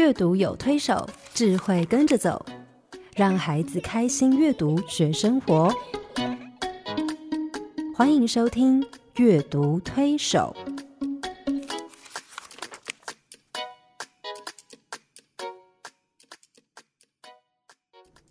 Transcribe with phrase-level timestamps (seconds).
[0.00, 2.42] 阅读有推手，智慧跟着走，
[3.14, 5.70] 让孩子开心阅读学生活。
[7.94, 8.80] 欢迎收听
[9.16, 10.56] 《阅读推手》。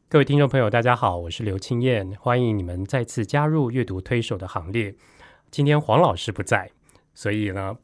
[0.10, 4.96] 各位听众朋友，大家好，我是刘青燕，欢迎你们再次加入阅读推手的行列。
[5.52, 6.72] 今天黄老师不在，
[7.14, 7.78] 所以呢，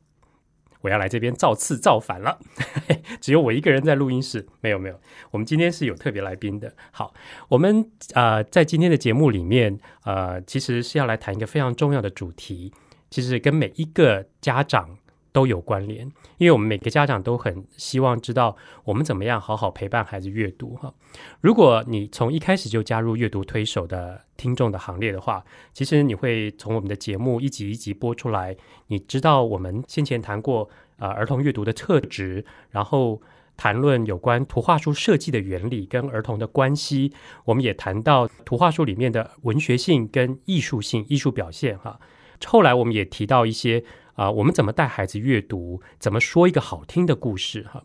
[0.85, 2.37] 我要来这边造次造反了。
[3.19, 6.71] 只有我一个人在录音室，没有没有，我们今天是有特别来宾的。
[6.91, 7.11] 好，
[7.49, 12.71] 我们啊，在今天的节目里面，呃，其实是要来谈一个非常重要的主题，
[13.09, 14.97] 其实跟每一个家长。
[15.35, 20.93] 都有关联，因为我们每个家长都很希望知道我们怎么样好好陪伴孩子阅读哈。
[21.41, 25.43] 如果你从一开始就加入阅读推手的听众的行列的话，
[25.73, 28.55] 其实你会从我们的节目一集一集播出来，
[28.87, 33.21] 你知道我们先前谈过啊儿童阅读的特质，然后
[33.57, 37.11] 谈论有关图画书设计的原理跟儿童的关系，
[37.43, 41.99] 我们也谈到图画书里面的文学性跟艺术性、艺术表现哈。
[42.45, 43.83] 后来我们也提到一些。
[44.15, 45.81] 啊，我们怎么带孩子阅读？
[45.99, 47.63] 怎么说一个好听的故事？
[47.71, 47.83] 哈，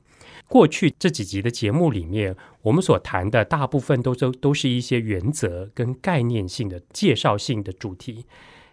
[0.48, 8.25] 过去这几集的节目里面，我们所谈的大部分都都都是一些原则跟概念性的介绍性的主题。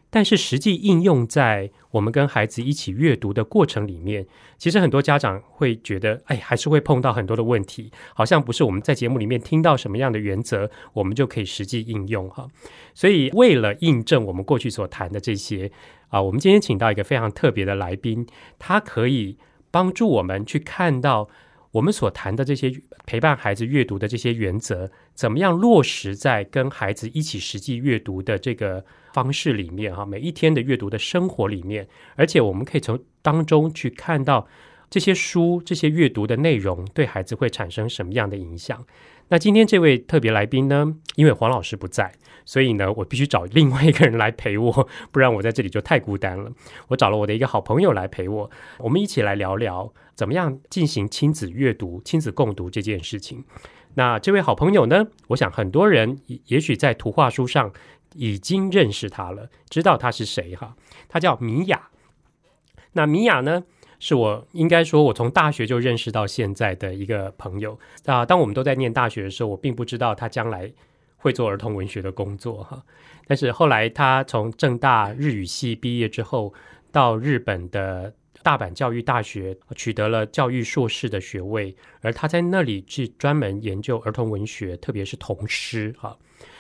[0.10, 4.26] 但是实际应用在我们跟孩子一起阅读的过程里面，
[4.58, 12.48] 其实很多家长会觉得，哎，还是会碰到很多的问题，好像不是我们在节目里面听到什么样的原则，我们就可以实际应用哈。
[12.94, 15.70] 所以为了印证我们过去所谈的这些
[16.10, 18.26] 啊，我们今天请到一个非常特别的来宾，
[18.58, 19.38] 他可以
[19.72, 21.30] 帮助我们去看到。
[21.72, 22.72] 我们所谈的这些
[23.06, 29.94] 陪伴孩子阅读的这些原则，怎么样落实在跟孩子一起实际阅读的这个方式里面？
[29.94, 34.48] 哈，每一天的阅读的生活里面，而且我们可以从当中去看到
[34.90, 38.84] 这些书、这些阅读的内容对孩子会产生什么样的影响。
[39.28, 40.96] 那今天这位特别来宾呢？
[41.16, 42.12] 因为黄老师不在，
[42.48, 46.50] 所以呢，我必须找另外一个人来陪我， 不然我在这里就太孤单了。
[46.88, 48.50] 我找了我的一个好朋友来陪我，
[48.80, 53.44] 我们一起来聊聊怎么样进行亲子阅读、亲子共读这件事情。
[53.96, 55.08] 那这位好朋友呢？
[55.28, 57.74] 我想很多人也许在图画书上
[58.16, 60.78] 已经认识他了，知道他是谁哈？
[61.10, 61.90] 他叫米娅。
[62.94, 63.66] 那米娅呢？
[64.00, 68.24] 是我应该说，我从大学就认识到现在的一个朋友啊。
[68.24, 70.72] 当我们都在念大学的时候，我并不知道他将来
[71.18, 72.82] 会做儿童文学的工作哈。
[73.28, 76.54] 但是后来他从正大日语系毕业之后，
[76.92, 86.18] 到日本的大阪教育大学取得了教育硕士的学位，而他在那里是专门研究儿童文学，特别是童诗哈。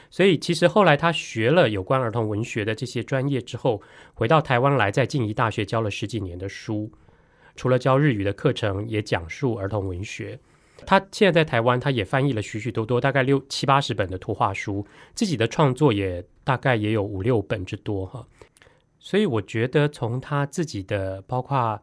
[0.10, 3.82] 所以其实后来他学了有关儿童文学的这些专业之后，
[4.14, 6.92] 回到台湾来，在静宜大学教了十几年的书。
[7.56, 10.40] 除了教日语的课程，也讲述儿童文学。
[10.86, 18.26] 他现在在台湾，他也翻译了许许多多，大概六七八十本的图画书，自己的创作也大概也有五六本之多哈。
[19.00, 21.82] 所以我觉得，从他自己的包括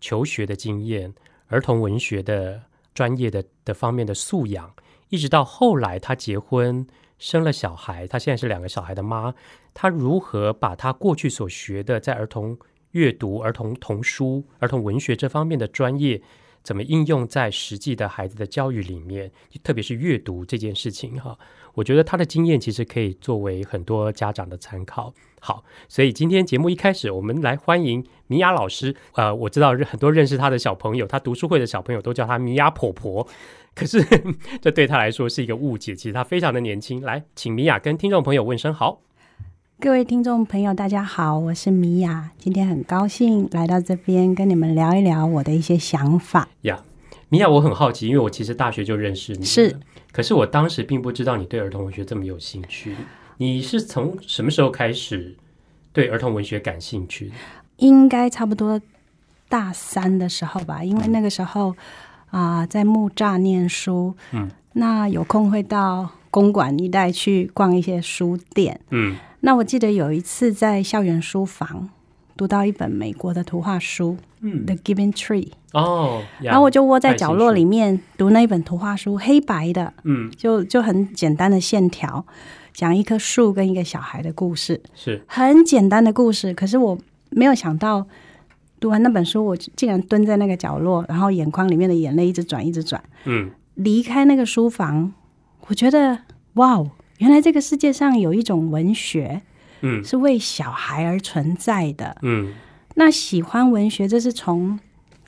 [0.00, 1.14] 求学的经验、
[1.48, 2.62] 儿童文学的
[2.94, 4.74] 专业的的方面的素养，
[5.08, 6.86] 一直到后来他结婚
[7.18, 9.34] 生了小孩，他现在是两个小孩的妈，
[9.74, 12.58] 他如何把他过去所学的在儿童
[12.92, 16.22] 阅读儿童童书、儿童文学这方面的专业，
[16.66, 19.30] 怎么应用在实际的孩子的教育里面？
[19.62, 21.38] 特别是阅读这件事情，哈，
[21.74, 25.14] 我觉得他的经验其实可以作为很多家长的参考。
[25.38, 28.96] 好，所以今天节目一开始，我们来欢迎米娅老师。
[29.14, 33.24] 呃，我知道很多认识他的小朋友，他读书会的小朋友都叫他米娅婆婆，
[33.72, 34.04] 可是
[34.60, 35.94] 这对他来说是一个误解。
[35.94, 37.00] 其实他非常的年轻。
[37.00, 39.05] 来，请米娅跟听众朋友问声好。
[39.78, 46.48] 各位听众朋友，大家好，我是米娅，今天很高兴来到这边跟你们聊一聊我的一些想法。
[46.62, 46.82] 呀，
[47.28, 49.78] 米娅，我很好奇，因为我其实大学就认识你，是，
[50.12, 52.96] 可是我当时并不知道你对儿童文学这么有兴趣。
[53.36, 55.36] 你是从什么时候开始
[55.92, 57.30] 对儿童文学感兴趣？
[57.76, 58.80] 应该差不多
[59.46, 61.76] 大三的时候吧，因为那个时候
[62.30, 69.14] 啊，在木栅念书，嗯，那有空会到公馆一带去逛一些书店，嗯。
[69.46, 71.88] 那我记得有一次在校园书房
[72.36, 82.26] 读到一本美国的图画书，嗯，《The Giving Tree》哦，然后我就窝在角落里面读那一本图画书，黑白的，嗯，就就很简单的线条，
[82.72, 86.52] 讲一棵树跟一个小孩的故事，是很简单的故事。
[86.52, 86.98] 可是我
[87.30, 88.04] 没有想到，
[88.80, 95.12] 读完那本书，我竟然蹲在那个角落，然后眼眶里面的眼泪一直转，一直转，嗯，离开那个书房，
[95.68, 96.18] 我觉得
[96.54, 96.90] 哇哦。
[97.18, 99.40] 原来这个世界上有一种文学，
[99.80, 102.52] 嗯，是为小孩而存在的，嗯。
[102.94, 104.78] 那喜欢文学，这是从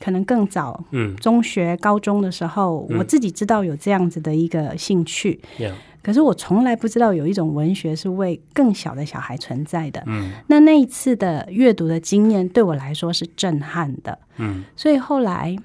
[0.00, 1.14] 可能更早，嗯。
[1.16, 2.98] 中学、高中的时候，嗯。
[2.98, 10.02] 我自己知道有这样子的一个兴趣，呀，可是我从来不知道有一种文学是为更小的小孩存在的。
[10.06, 10.32] 嗯。
[10.46, 14.64] 那那一次的阅读的经验对我来说是震撼的，嗯。
[14.74, 15.56] 所以后来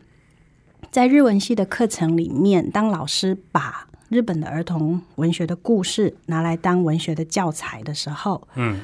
[0.91, 8.79] 在日文系的课程里面，当老师把日本的儿童文学的故事拿来当文学的教材的时候，嗯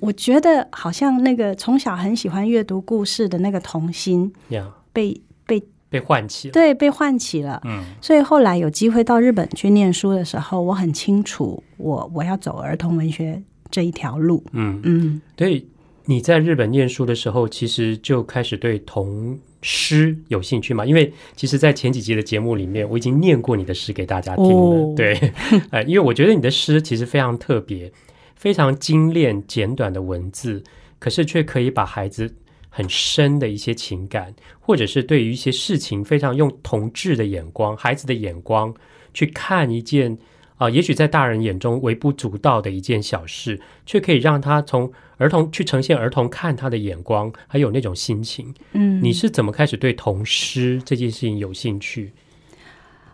[0.00, 6.52] 我觉得好像那个从小很喜欢阅读故事的那个童心呀，被被被唤起了。
[6.52, 7.60] 对被唤起了。
[7.64, 13.40] 嗯所以后来有机会到日本去念书的时候，我很清楚我我要走儿童文学
[13.70, 14.42] 这一条路。
[14.50, 15.64] 嗯，嗯，对，
[16.06, 20.84] 你在日本念书的时候，其实就开始对童诗有兴趣吗？
[20.84, 24.50] 因为其实，在前几集的节目里面，我已经念过你的诗给大家听了。
[24.50, 25.14] 哦对，
[25.70, 27.90] 呃，因为我觉得你的诗其实非常特别，
[28.34, 30.62] 非常精炼简短的文字，
[30.98, 32.34] 可是却可以把孩子
[32.68, 38.74] 很深的一些情感，或者是对于一些事情非常用同志的眼光、孩子的眼光
[39.14, 40.18] 去看一件
[40.62, 48.54] 啊、也许在大人眼中微不足道的一件小事，却可以让他从儿童去呈现儿童看他的眼光，还有那种心情。
[48.72, 52.12] 嗯你是怎么开始对童诗这件事情有兴趣？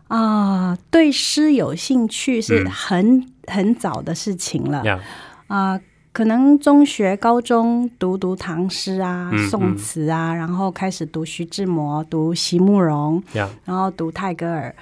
[0.08, 5.00] 啊，对诗有兴趣是嗯很、很早的事情了呀，
[5.46, 5.80] 啊。
[6.10, 14.74] 可能中学、高中读读唐诗啊、嗯宋词啊，然后开始读徐志摩、读席慕容，呀，然后读泰戈尔，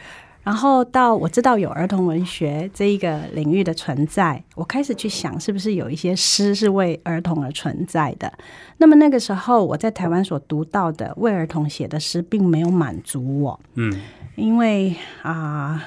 [0.46, 8.32] 然后到我知道有儿童文学这一个领域的存在，我开始去想是不是有一些诗是为儿童而存在的。
[8.76, 14.00] 那么那个时候我在台湾所读到的为儿童写的诗，并没有满足我，嗯
[14.36, 15.84] 因为啊、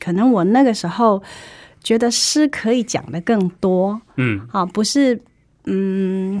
[0.00, 1.22] 可能我那个时候
[1.82, 5.20] 觉得诗可以讲的更多嗯啊，不是
[5.66, 6.40] 嗯。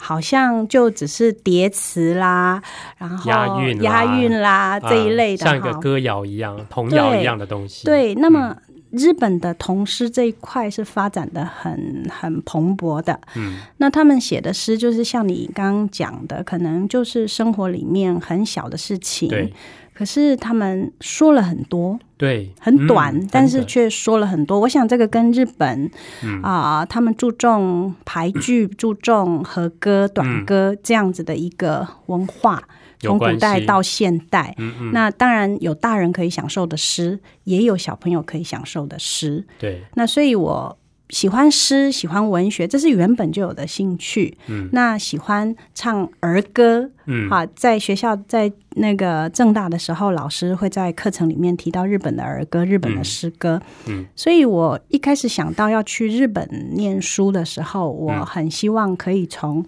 [0.00, 2.62] 好像就只是叠词啦，
[2.96, 7.84] 然后押韵啦押韵啦这一类的啊像一个歌谣一样、童谣一样的东西。
[7.84, 8.56] 对，那么
[8.90, 13.20] 日本的童诗这一块是发展的很很蓬勃的。
[13.36, 19.52] 嗯那他们写的诗就是像你刚刚讲的，可能就是生活里面很小的事情，对
[20.00, 24.58] 可是他们说了很多，对，很短，嗯但是却说了很多。
[24.58, 25.90] 我想这个跟日本
[26.22, 32.66] 嗯啊、他们注重排句、注重和歌、短歌这样子的一个文化，
[32.98, 34.54] 从古代到现代。
[34.56, 39.46] 嗯嗯，那当然有大人可以享受的诗，也有小朋友可以享受的诗。
[39.58, 40.78] 对，那所以我
[41.10, 44.36] 喜欢诗，喜欢文学，这是原本就有的兴趣。
[44.48, 53.60] 嗯那喜欢唱儿歌，嗯啊，在学校在那个正大的时候，老师会在课程里面提到日本的儿歌、日本的诗歌。
[53.86, 59.64] 嗯所以我一开始想到要去日本念书的时候，我嗯很希望可以从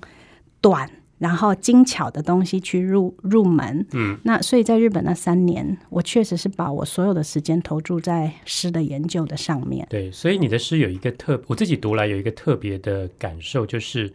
[0.60, 0.88] 短。
[1.22, 9.86] 然后精巧的东西去入入门，嗯，那所以在日本那三年，我确实是把我所有的时间投注在诗的研究的上面。
[9.88, 14.12] 对，所以你的诗有一个特，我自己读来有一个特别的感受，就是，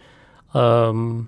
[0.53, 1.25] 嗯，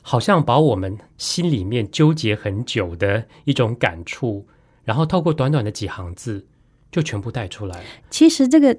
[0.00, 4.46] 好像把我们心里面纠结很久的一种感触，
[4.82, 6.46] 然后透过短短的几行字，
[6.90, 7.84] 就全部带出来。
[8.08, 8.74] 其实这个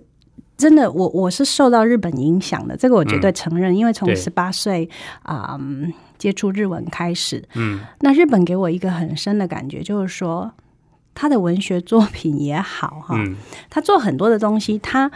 [0.60, 4.88] 真的，我我是受到日本影响的，这个我绝对承认，因为从十八岁
[5.24, 10.52] 啊、嗯接触日文开始，嗯那日本给我一个很深的感觉，就是说
[11.16, 13.38] 他的文学作品也好哈，嗯。
[13.70, 15.10] 他做很多的东西，他。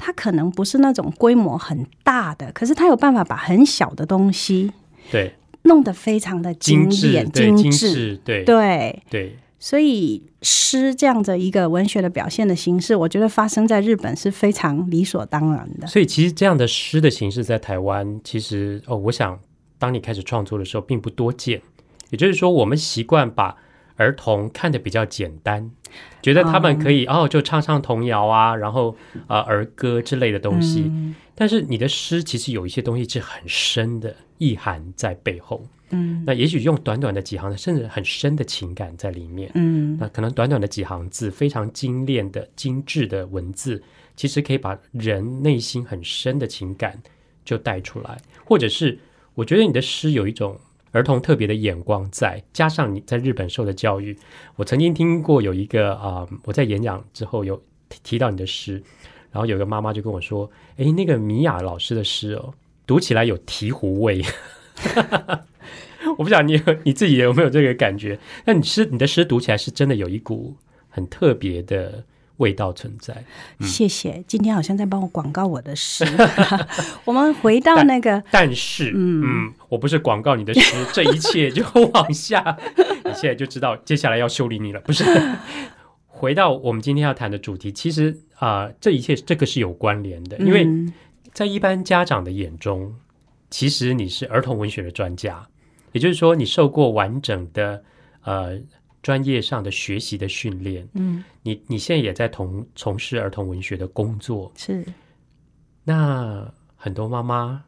[0.00, 4.72] 他可能不是那种规模很大的，可是他有办法把很小的东西
[5.10, 7.92] 对，弄得非常的精精致，精致。
[7.92, 8.44] 致，对。
[8.44, 15.86] 对，对，所以诗这样的一个文学的表现的形式，我觉得发生在日本是非常理所当然的。
[15.86, 19.38] 所以其实这样的诗的形式在台湾，其实哦，我想
[19.78, 21.60] 当你开始创作的时候，并不多见。
[22.10, 23.56] 也就是说，我们习惯把
[23.98, 25.70] 儿童看的比较简单，
[26.22, 30.84] 觉得他们可以哦就唱唱童谣啊，然后呃儿歌之类的东西。
[30.88, 35.62] 嗯但是你的诗其实有一些东西是很深的意涵在背后。
[35.90, 39.48] 嗯那也许用短短的几行，甚至很深的情感在里面。
[39.54, 43.80] 嗯那可能短短的几行字，非常精炼的、精致的文字，
[44.16, 47.00] 其实可以把人内心很深的情感
[47.44, 48.18] 就带出来。
[48.44, 48.98] 或者是，
[49.34, 50.58] 我觉得你的诗有一种
[50.92, 54.16] 儿童特别的眼光在，加上你在日本受的教育，
[54.56, 57.62] 我曾经听过有一个啊、我在演讲之后有
[58.02, 58.82] 提到你的诗，
[59.30, 62.54] 然后有个妈妈就跟我说：“诶，那个米娅老师的诗哦，
[62.86, 64.22] 读起来有醍醐味。”
[66.16, 68.18] 我不晓得你你自己有没有这个感觉？
[68.44, 70.56] 那你诗你的诗读起来是真的有一股
[70.88, 72.04] 很特别的
[72.38, 73.22] 味道存在。
[73.60, 76.04] 谢谢，今天好像在帮我广告我的诗。
[77.04, 82.58] 我们回到那个，但是，嗯，我不是广告你的诗，这一切就往下，
[83.04, 85.04] 你现在就知道接下来要修理你了，不是？
[86.06, 90.66] 回到我们今天要谈的主题，其实啊，这一切这个是有关联的，因为
[91.32, 92.92] 在一般家长的眼中，
[93.50, 95.46] 其实你是儿童文学的专家，
[95.92, 97.84] 也就是说，你受过完整的
[98.24, 98.58] 呃
[99.02, 104.84] 专业上的学习的训练，嗯，你你现在也在同从事儿童文学的工作，是。
[105.84, 107.64] 那很多妈妈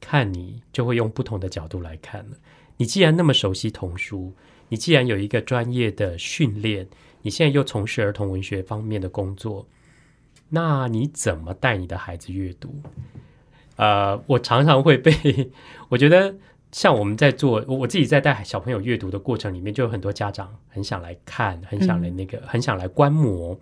[0.00, 2.36] 看你就会用不同的角度来看了。
[2.76, 4.32] 你既然那么熟悉童书，
[4.68, 6.86] 你既然有一个专业的训练。
[7.20, 9.66] 你现在又从事儿童文学方面的工作，
[10.48, 12.80] 那你怎么带你的孩子阅读？
[13.74, 15.12] 呃，我常常会被
[15.90, 16.32] 我觉得，
[16.72, 23.58] 像我们在做我自己在带小朋友阅读的过程里面，就有很多家长很想来看，很想来那个，很想来观摩。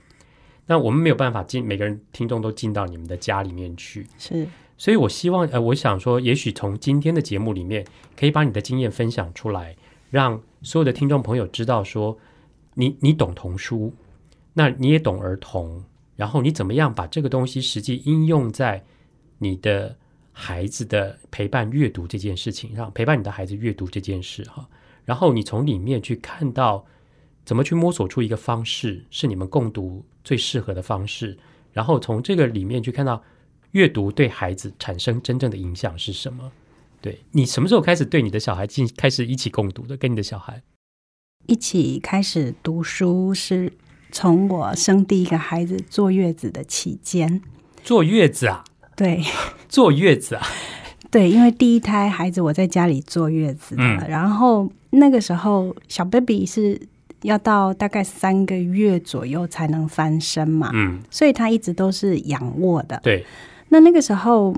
[0.66, 4.46] 那我们没有办法进，每个人听众都进到你们的家里面去，是。
[4.76, 7.84] 所以我希望，呃，我想说，也许从今天的节目里面，
[8.16, 9.76] 可以把你的经验分享出来，
[10.10, 12.18] 让所有的听众朋友知道说。
[12.78, 13.90] 你你懂童书，
[14.52, 15.82] 那你也懂儿童，
[16.14, 18.84] 然后你怎么样把这个东西实际应用在
[19.38, 19.96] 你的
[20.38, 24.68] 孩子的陪伴阅读这件事情上，陪伴你的孩子阅读这件事哈，
[25.06, 26.84] 然后你从里面去看到
[27.46, 31.38] 怎么去摸索出一个方式是你们共读最适合的方式，
[31.72, 33.24] 然后从这个里面去看到
[33.70, 36.52] 阅读对孩子产生真正的影响是什么？
[37.00, 39.96] 对你什么时候开始对你的小孩进开始一起共读的？
[39.96, 40.62] 跟你的小孩？
[41.46, 43.72] 一起开始读书是
[44.12, 47.40] 从我生第一个孩子坐月子的期间。
[47.82, 48.64] 坐月子啊？
[48.96, 49.22] 对，
[49.68, 50.42] 坐月子啊？
[51.10, 56.80] 对，因为第一胎孩子我在家里坐月子的，然后那个时候小 baby 是
[57.22, 62.98] 要到大概三个月左右才能翻身嘛，嗯，所以他一直都是仰卧的。
[63.04, 63.24] 对，
[63.68, 64.56] 那那个时候。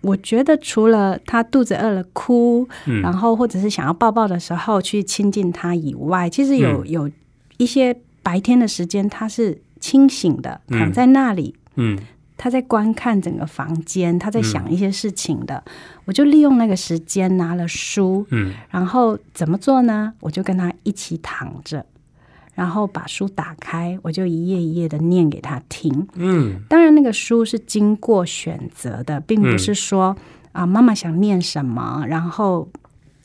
[0.00, 2.66] 我觉得除了他肚子饿了哭，
[3.02, 7.10] 然后或者是想要抱抱的时候去亲近他以外，其实有有
[7.56, 11.98] 一些白天的时间他是清醒的，躺在那里，嗯，
[12.38, 15.62] 他在观看整个房间，他在想一些事情的。
[16.04, 20.14] 我就利用那个时间拿了书，嗯，然后怎么做呢？
[20.20, 21.84] 我就跟他一起躺着。
[22.54, 26.08] 然后把书打开，我就一页一页的念给他听。
[26.14, 30.16] 嗯，当然那个书是经过选择的，并不是说
[30.52, 32.68] 啊妈妈想念什么，然后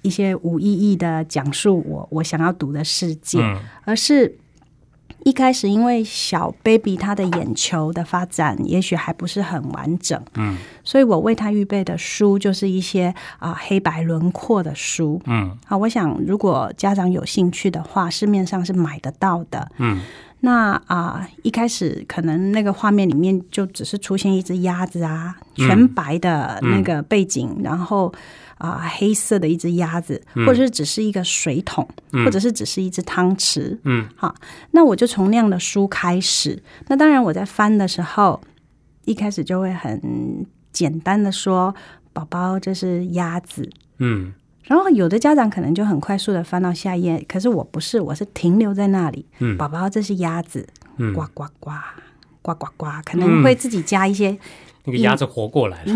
[0.01, 3.39] 一些无意义的讲述我我想要读的世界，
[3.86, 4.38] 而是。
[5.24, 20.01] 一开始，因为小 baby 他的眼球的发展也许还不是很完整，嗯，所以我为他预备的书就是一些啊黑白轮廓的书，嗯，好，我想如果家长有兴趣的话，市面上是买得到的，嗯，
[20.42, 28.13] 那啊一开始可能那个画面里面就只是出现一只鸭子啊，全白的那个背景，然后。
[28.57, 31.88] 啊，黑色的一只鸭子，或者是只是一个水桶，
[32.25, 33.77] 或者是只是一只汤匙。
[33.83, 34.33] 嗯，好，
[34.72, 36.62] 那我就从那样的书开始。
[36.88, 38.39] 那当然，我在翻的时候，
[39.05, 41.74] 一开始就会很简单的说
[42.13, 43.69] ：“宝宝，这是鸭子。”
[44.00, 44.33] 嗯，
[44.63, 49.25] 然后有的家长可能就很快速的翻到下一页，可是我不是，我是停留在那里。
[49.39, 50.67] 嗯，宝宝，这是鸭子。
[50.98, 51.72] 嗯，呱呱呱，
[52.41, 54.38] 呱呱呱，可能会自己加一些。
[54.85, 55.93] 那个鸭子活过来了，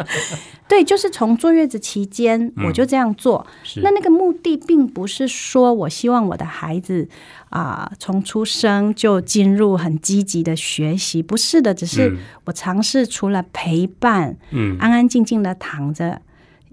[0.68, 3.46] 对，就是从坐月子期间我就这样做。
[3.82, 7.08] 那那个目的并不是说我希望我的孩子
[7.48, 16.20] 啊从出生就进入很积极的学习，不是的，只是我尝试除了陪伴，嗯，安安静静的躺着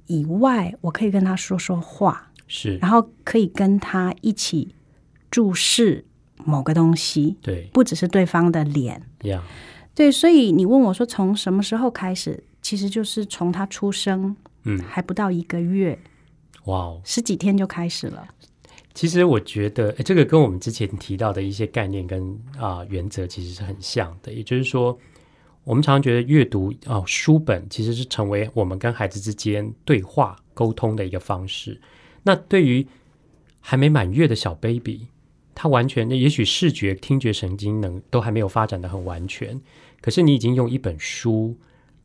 [0.08, 4.76] 以外，我可以跟他说说话，是，然后可以跟他一起
[5.32, 6.04] 注视
[6.44, 9.02] 某个东西，对，不只是对方的脸，
[9.96, 14.36] 对，所以你问我说从什么时候开始，其实就是从他出生，
[14.66, 15.98] 嗯，还不到一个月，
[16.66, 18.28] 哇哦，十几天就开始了。
[18.94, 24.34] 其实我觉得这个跟我们之前提到的一些概念跟啊原则其实是很像的。
[24.34, 24.98] 也就是说，
[25.64, 31.80] 我们常常觉得阅读哦书本其实是成为我们跟孩子之间对话沟通的一个方式。
[32.24, 32.86] 那对于
[33.60, 35.08] 还没满月的小 baby，
[35.54, 39.60] 他完全的也许视觉、听觉神经能都还没有发展的很完全。
[40.06, 41.56] 可是你已经用一本书，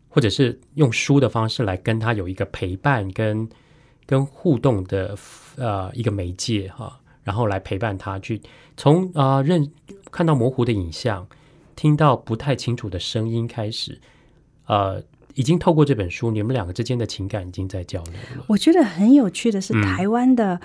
[0.08, 3.46] 或者是用书的方式来跟他有一个陪伴、跟
[4.06, 5.14] 跟互动的
[5.56, 8.40] 呃一个媒介哈，然后来陪伴他去
[8.74, 9.70] 从啊认
[10.10, 11.28] 看到模糊的影像，
[11.76, 14.00] 听到不太清楚的声音开始，
[14.64, 15.02] 呃，
[15.34, 18.44] 已经透过这本书，你们两个之间的情感已经在交流了。
[18.46, 20.58] 我觉得很有趣的是，台湾的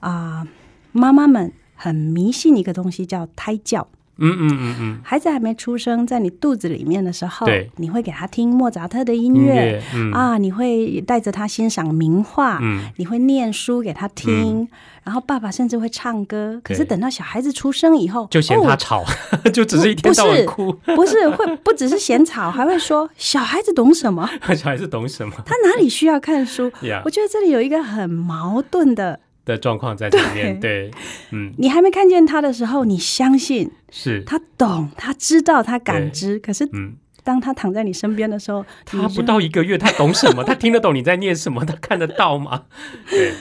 [0.00, 0.46] 啊
[0.92, 3.88] 妈妈们很迷信一个东西，叫胎教。
[4.18, 14.68] 嗯嗯嗯嗯，孩子还没出生，在你肚子里面的时候对，你会给他听莫扎特的音音乐乐，嗯啊，你会带着他欣赏名画，嗯你会念书给他听，
[15.02, 16.60] 然后爸爸甚至会唱歌。
[16.62, 19.04] 可是等到小孩子出生以后，就嫌他哦吵，
[19.52, 20.70] 就只是一天到晚哭。
[20.94, 24.28] 不是会 不只是嫌吵，还会说小孩子懂什么？
[24.54, 26.70] 小孩子懂什么他哪里需要看书？
[26.82, 30.58] 呀我觉得这里有一个很矛盾的，的状况在里面？
[30.60, 30.90] 对，
[31.30, 36.38] 嗯，你还没看见他的时候，你相信是，他懂，他知道，他感知。
[36.38, 36.94] 可是嗯，
[37.24, 40.42] 当他躺在你身边的时候，他不到一个月，他懂什么？
[40.44, 41.64] 他听得懂你在念什么？
[41.64, 42.64] 他看得到吗？
[43.10, 43.32] 对，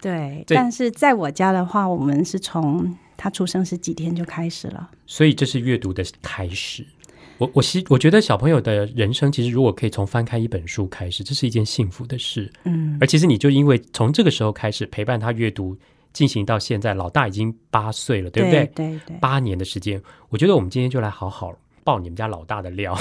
[0.00, 0.44] 对。
[0.46, 4.90] 对但是在我家的话，我们是从他出生十几天就开始了。
[5.06, 6.86] 所以这是阅读的开始。
[7.40, 12.52] 我我希我觉得小朋友的人生，其实如果可以从翻开一本书开始，这是一件幸福的事。
[12.64, 15.74] 嗯，而其实你就因为从这个时候开始陪伴他阅读，
[16.12, 18.66] 进行到现在，老大已经八岁了，对不对？
[18.74, 22.94] 对对八年的时间，我觉得我们今天就来好好爆你们家老大的料，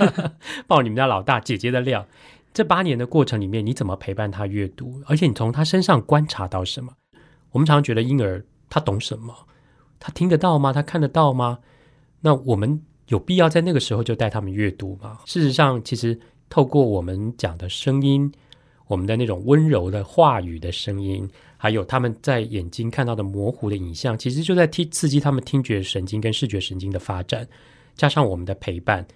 [0.66, 2.06] 爆你们家老大姐姐的料。
[2.54, 5.02] 这八年的过程里面，你怎么陪伴他阅读？
[5.06, 6.94] 而且你从他身上观察到什么？
[7.50, 9.34] 我们常常觉得婴儿他懂什么？
[10.00, 10.72] 他听得到吗？
[10.72, 11.58] 他看得到吗？
[12.22, 15.18] 那我们有必要在那个时候就带他们阅读吗？
[15.26, 16.18] 事实上，其实
[16.48, 18.30] 透过我们讲的声音，
[18.86, 27.46] 我们的那种温柔的话语的声音，还有他们在眼睛看到的模糊的影像，其实就在替刺激他们听觉神经跟视觉神经的发展，
[27.94, 29.06] 加上我们的陪伴，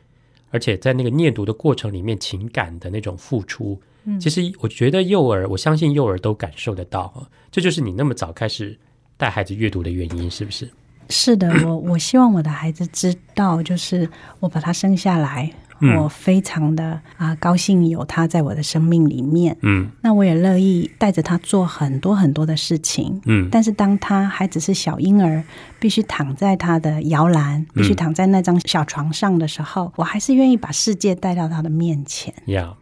[0.51, 3.81] 而且在那个念读的过程里面，情感的那种付出，
[4.21, 8.79] 其实我觉得幼儿，我相信幼儿都感受得到啊，这就是你那么早开始
[9.17, 10.69] 带孩子阅读的原因，是不是？
[11.09, 14.09] 是的，我 我希望我的孩子知道，就是
[14.41, 15.51] 我把他生下来，
[15.81, 19.57] 嗯我非常的啊、高兴有他在我的生命里面。
[19.63, 23.21] 嗯那我也乐意带着他做很多很多的事情。
[23.27, 25.43] 嗯但是当他还只是小婴儿，
[25.79, 32.35] 必须躺在他的摇篮，必须躺在那张小床上的时候，我还是愿意把世界带到他的面前。
[32.47, 32.75] 呀，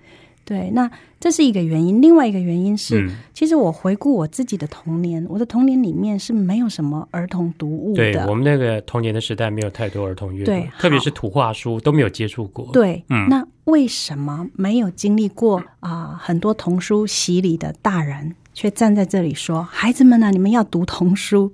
[0.47, 0.88] 对，那
[1.19, 2.00] 这是一个原因。
[2.00, 8.13] 另外一个原因是，嗯其实我回顾我自己的童年，我的童年里面是没有什么儿童读物的。
[8.13, 21.50] 对我们那个童年的时代，没有太多儿童阅读对，特别是图画书都没有接触过。，对，嗯那为什么没有经历过啊、很多童书洗礼的大人，却站在这里说：“孩子们呢、你们要读童书。”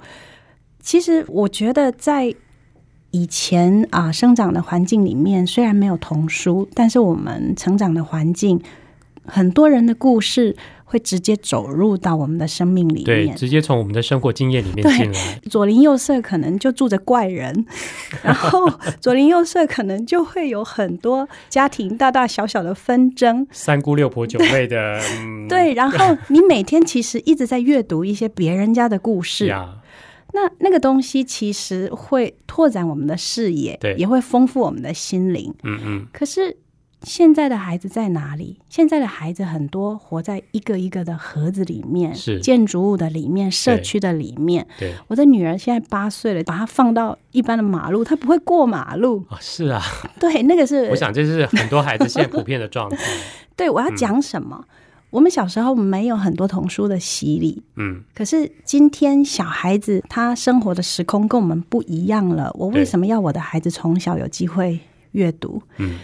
[0.80, 2.34] 其实我觉得在
[3.12, 8.60] 以前啊、生长的环境里面，虽然没有童书，但是我们成长的环境，
[9.24, 10.54] 很多人的故事
[10.84, 13.36] 会直接走入到我们的生命里对，面。
[13.36, 15.40] 直接从我们的生活经验里面进来。
[15.50, 17.64] 左邻右舍可能就住着怪人，
[18.22, 23.46] 然后左邻右舍可能就会有很多家庭大大小小的纷争。
[23.50, 29.76] 三姑六婆九妹的， 嗯，对，然后你每天其实一直在阅读一些别人家的故事，呀，
[30.34, 35.54] 那那个东西其实会拓展我们的视野，对也会丰富我们的心灵。
[35.62, 36.54] 嗯嗯，可是
[37.04, 38.58] 现在的孩子在哪里？
[38.68, 44.66] 现在的孩子很多活在一个一个的盒子里面，是建筑物的里面、社区的里面。
[44.78, 49.24] 对我的女儿现在八岁了，把她放到一般的马路，她不会过马路。
[49.28, 49.82] 啊，是啊，
[50.20, 52.96] 对，那个是我想这是很多孩子现在普遍的状态。
[53.56, 54.64] 对我要讲什么？
[55.10, 62.50] 我们小时候没有很多童书的洗礼，嗯，可是今天小孩子他生活的时空跟我们不一样了。
[62.54, 65.60] 我为什么要我的孩子从小有机会阅读？
[65.76, 65.98] 嗯，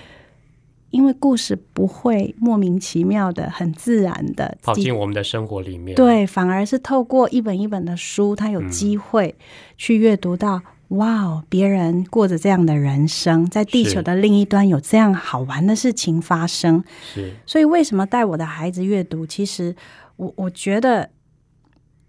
[0.91, 9.35] 因为故事不会莫名其妙的、很自然的跑进我们的生活里面。，对，反而是透过一本一本的书，他有机会
[9.77, 10.63] 去阅读到。
[10.93, 11.45] 哇哦！
[11.51, 19.27] 别人过着这样的人生，在地球的另一端有这样好玩的事情发生，是所以为什么带我的孩子阅读？
[19.27, 19.77] 其实
[20.17, 21.11] 我我觉得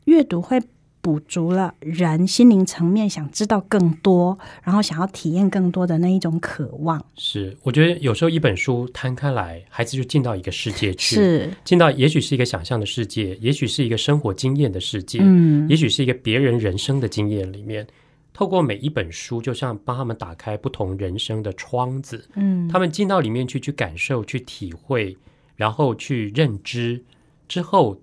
[0.05, 0.61] 阅读会
[1.01, 7.03] 补足了人心灵层面想知道更多，然后想要体验更多的那一种渴望。
[7.15, 17.87] 是，我觉得有时候一本书摊开来，孩子就进到一个世界去，是，进到也许是一个想象的世界，也许是一个生活经验的世界，嗯，也许是一个别人人生的经验里面。
[18.31, 25.17] 透过每一本书，就像帮他们打开不同人生的窗子，嗯，他们进到里面去，去感受、去体会，
[25.57, 27.03] 然后去认知，
[27.49, 27.99] 之后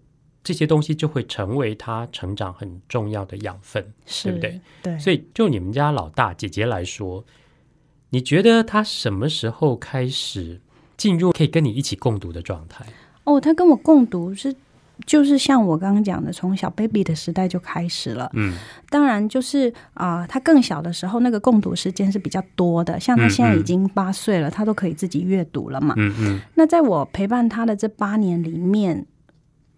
[0.46, 4.60] 这些东西就会成为他成长很重要的养分，是对不对？？
[4.84, 7.24] 对，所以，就你们家老大姐姐来说，
[8.10, 10.60] 你觉得他什么时候开始
[10.96, 12.86] 进入可以跟你一起共读的状态？
[13.24, 14.54] 哦，他跟我共读是。
[15.04, 18.30] 就是像我刚刚讲的，从小 baby 的时代就开始了。
[18.32, 18.56] 嗯，
[18.88, 22.98] 当然，就是啊、他更小的时候，那个共读时间是比较多的。
[22.98, 25.92] 像他现在已经八岁了，他都可以自己阅读了嘛。
[25.98, 29.06] 嗯嗯那在我陪伴他的这八年里面，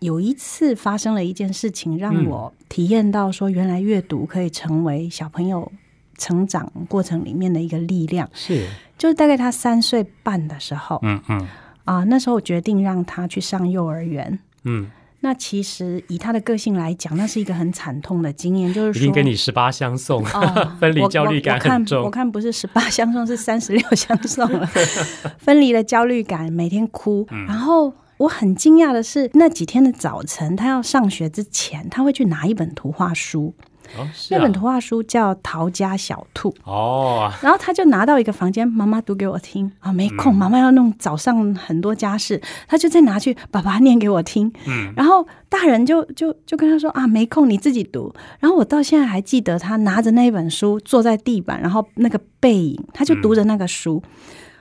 [0.01, 5.71] 有一次发生了一件事情，让嗯我体验到说，原来阅读可以成为小朋友
[6.17, 8.29] 成长过程里面的一个力量。
[8.33, 11.49] 是，就是大概他三岁半的时候，嗯嗯
[11.85, 14.39] 啊，那时候我决定让他去上幼儿园。
[14.65, 14.89] 嗯，
[15.21, 24.65] 那其实以他的个性来讲，那是一个很惨痛的经验，就是说一定跟你十八相送，哦 分离焦虑感我我看很重我看不是十八相送，是三十六相送了。
[25.39, 27.27] 分离的焦虑感，每天哭。
[27.31, 33.55] 嗯然后我很惊讶的是，那几天的早晨，他要上学之前，他会去拿一本图画书。
[33.97, 36.51] 哦，是啊那本图画书叫《逃家小兔》。
[36.65, 44.53] 哦，然后他就拿到一个房间，妈妈读给我听啊，没空，妈妈要弄早上很多家事，他就再拿去爸爸念给我听。
[44.67, 48.13] 嗯，然后大人就就就跟他说啊，没空，你自己读。
[48.41, 54.03] 然后我到现在还记得他拿着那一本书坐在地板，然后那个背影，他就读着那个书。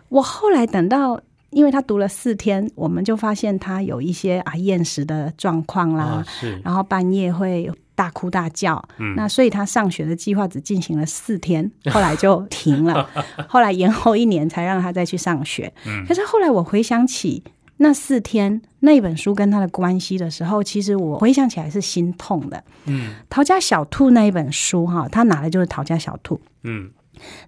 [0.10, 1.20] 我后来等到。
[1.52, 9.16] 因为他读了四天，我们就发现他有一些啊厌食的状况啦，啊是，然后半夜会大哭大叫，嗯。
[9.16, 13.10] 那所以他上学的计划只进行了四天， 后来就停了，
[13.48, 15.72] 后来延后一年才让他再去上学。
[15.86, 16.06] 嗯。
[16.06, 17.44] 可是后来我回想起
[17.78, 22.64] 那四天那本书跟他的关系的时候，其实我回想起来是心痛的。
[22.86, 26.90] 嗯《逃家小兔》那一本书哈，他拿的就是《逃家小兔》嗯，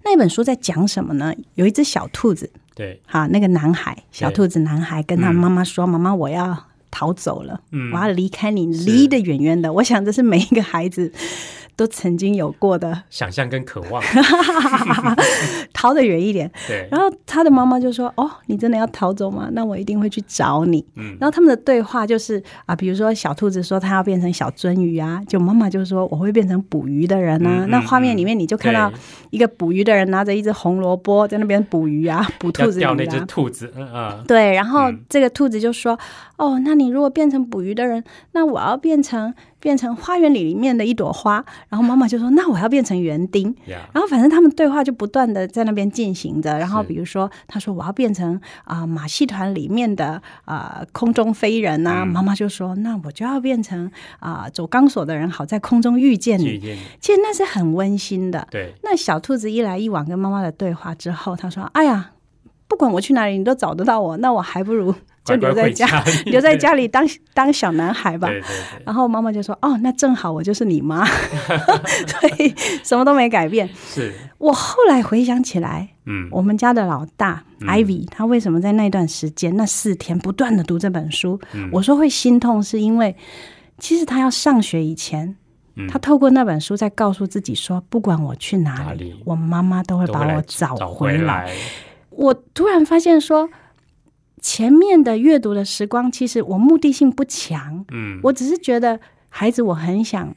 [0.04, 1.34] 那本书在讲什么呢？
[1.56, 6.58] 有一只小兔子，对，好，那个男孩，小兔子男孩跟他嗯妈妈说：“妈妈，我要
[6.90, 7.92] 逃走了，嗯。
[7.92, 11.12] 我要离开你，离得远远的。”我想这是每一个孩子
[11.80, 14.04] 都曾经有过的，想象跟渴望，
[15.72, 16.52] 逃得远一点。
[16.68, 19.48] 对，然后他的妈妈就说：“哦，你真的要逃走吗？
[19.54, 27.64] 那我一定会去找你。”嗯然后他们的对话就是啊，比如说小兔子说它要变成小鳟鱼啊，就妈妈就说我会变成捕鱼的人啊。
[27.64, 28.92] 嗯嗯那画面里面你就看到
[29.30, 33.26] 一个捕鱼的人拿着一只红萝卜在那边捕鱼啊， 捕兔子钓那只啊。
[33.26, 35.98] 兔子，嗯啊，对，然后嗯这个兔子就说
[36.38, 46.58] ：“哦，那你如果变成捕鱼的人，那我要变成变成花园里面的一朵花。”然后妈妈就说：“那我要变成园丁。”呀，然后反正他们对话就不断的在那边进行着。
[46.58, 56.46] 然后比如说，他说我要变成啊、马戏团里面的啊、空中飞人啊，嗯妈妈就说那我就要变成啊、走钢索的人，好在空中遇见你。
[56.46, 58.48] 遇见你，其实那是很温馨的。
[58.52, 62.12] 对，那小兔子一来一往跟妈妈的对话之后，他说：“哎呀，
[62.68, 64.94] 不管我去哪里，你都找得到我，那我还不如
[65.26, 65.88] 就留在家，
[66.26, 71.06] 留在家里当当小男孩吧。”对对对，然后妈妈就说：“哦，那正好我就是你妈，
[72.08, 72.54] 所以
[72.84, 73.70] 什么都没改变。
[73.88, 81.40] 是，我后来回想起来，嗯，我们家的老大、嗯 Ivy，他为什么在那段时间那四天不断的读这本书？
[81.54, 83.16] 嗯我说会心痛，是因为
[83.78, 85.36] 其实他要上学以前，
[85.76, 91.46] 嗯他透过那本书在告诉自己说，不管我去哪里，哪里我妈妈都会把我找找回来。
[91.46, 91.54] 来，
[92.10, 93.48] 我突然发现说。
[94.42, 99.00] 前面的阅读的时光，其实我目的性不强，嗯，我只是觉得
[99.30, 100.36] 孩子，我很想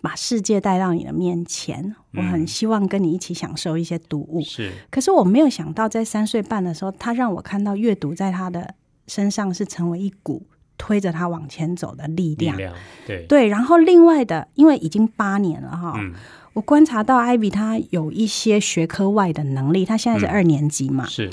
[0.00, 4.42] 把世界带到你的面前，我嗯很希望跟你一起享受一些读物。
[4.42, 8.74] 是，可是我没有想到，在三岁半的时候，他让我看到阅读在他的
[9.06, 12.56] 身上是成为一股推着他往前走的力量。
[12.56, 12.74] 力量，
[13.06, 16.12] 对，对，然后另外的，因为已经八年了哈，嗯，
[16.54, 20.28] 我观察到艾比他有一些学科外的能力，他现在是嗯。
[20.28, 21.30] 二年级嘛，是，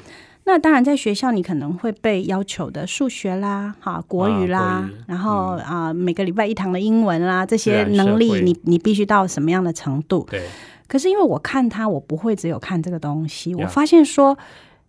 [0.49, 10.25] 那当然，在学校你可能会被要求的数学啦、哈国语啦，啊国语然后啊、每个礼拜一堂的英文啦，这些能力你你必须到什么样的程度？
[10.27, 10.41] 对，
[10.87, 14.35] 可是因为我看他，我不会只有看这个东西，我发现说，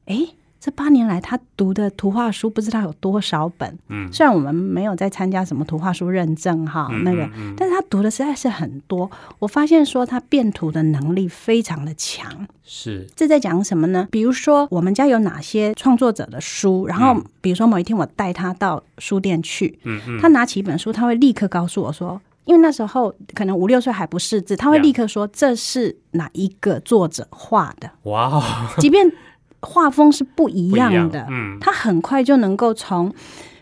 [0.06, 3.78] 诶，这八年来他读的图画书不知道有多少本。
[3.88, 9.10] 嗯，虽然我们没有在参加什么图画书认证哈，嗯那个，嗯嗯但是他读的实在是很多。
[9.38, 12.46] 我发现说他变图的能力非常的强。
[12.62, 14.06] 是，这在讲什么呢？
[14.10, 22.20] 比如说，我们家有哪些创作者的书，然后嗯比如说某一天我带他到书店去，嗯嗯，他拿起一本书，他会立刻告诉我说。
[22.46, 28.42] 因为那时候可能五六岁还不识字，他会立刻说这是哪一个作者画的，哇哦，
[28.78, 29.08] 即便
[29.62, 33.12] 画风是不一样的，嗯，他很快就能够从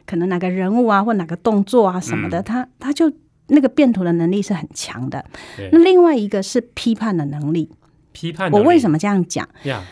[0.06, 3.12] 可能哪个人物啊或哪个动作啊什么的，嗯他他就
[3.48, 5.24] 那个变图的能力是很强的。
[5.72, 7.70] 那另外一个是批判的能力，
[8.12, 9.48] 批判我为什么么这样讲？
[9.64, 9.82] 呀？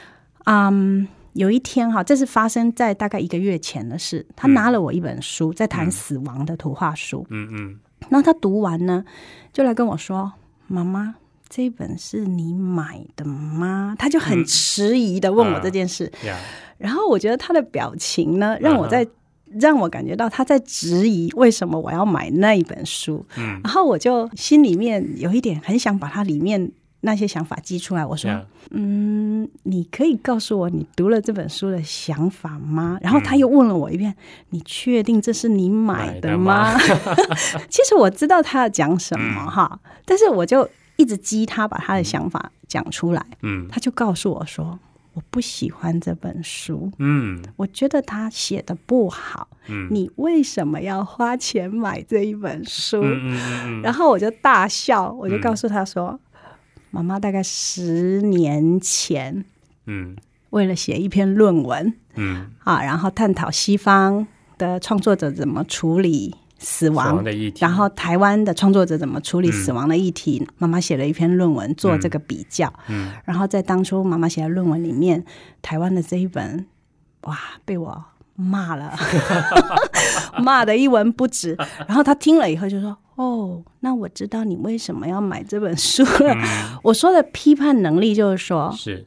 [0.44, 4.24] 嗯，有一天哈，这是发生在大概一个月前的事。
[4.36, 7.26] 他拿了我一本书，在谈死亡的图画书。
[7.30, 9.04] 嗯嗯，然后他读完呢，
[9.52, 10.32] 就来跟我说
[10.68, 11.16] ：“妈妈，
[11.48, 16.10] 这本是你买的吗？”他就很嗯迟疑的问我这件事。
[16.24, 16.36] 呀，
[16.78, 19.06] 然后我觉得他的表情呢，让我嗯在、
[19.58, 23.24] 让我感觉到他在质疑为什么我要买那一本书。
[23.36, 28.04] 嗯，然后我就心里面有一点很想把它里面那些想法激出来。
[28.04, 28.30] 我说。
[28.30, 32.98] 呀，嗯，你可以告诉我你读了这本书的想法吗？
[33.00, 34.12] 然后他又问了我一遍
[34.50, 36.76] ：“你确定这是你买的吗？”
[37.70, 43.24] 其实我知道他要讲什么嗯哈，但是我就一直激他把他的想法讲出来。
[43.42, 43.68] 嗯。
[43.70, 44.78] 他就告诉我说
[45.14, 47.42] ：“我不喜欢这本书，嗯。
[47.56, 49.48] 我觉得他写的不好。
[49.68, 49.88] 嗯。
[49.90, 56.18] 你为什么要花钱买这一本书？”嗯嗯然后我就大笑，我就告诉他说
[56.90, 59.44] ：“妈妈大概十年前
[59.86, 60.16] 嗯。
[60.50, 62.50] 为了写一篇论文嗯。
[62.64, 69.52] 啊，然后探讨西方的创作者怎么处理死死亡亡的议题，然后台湾的创作者怎么处理嗯。
[69.52, 72.72] 死亡的议题，妈妈写了一篇论文做这个比较。
[72.88, 73.12] 嗯。
[73.24, 75.24] 然后在当初妈妈写的论文里面，
[75.60, 76.66] 台湾的这一本，
[77.22, 78.94] 哇，被我骂了，
[80.40, 81.56] 骂的一文不值。
[81.86, 86.34] 然后他听了以后就说：“哦，那我知道你为什么要买这本书了。
[86.34, 86.78] 嗯。
[86.82, 89.06] 我说的批判能力就是说，是。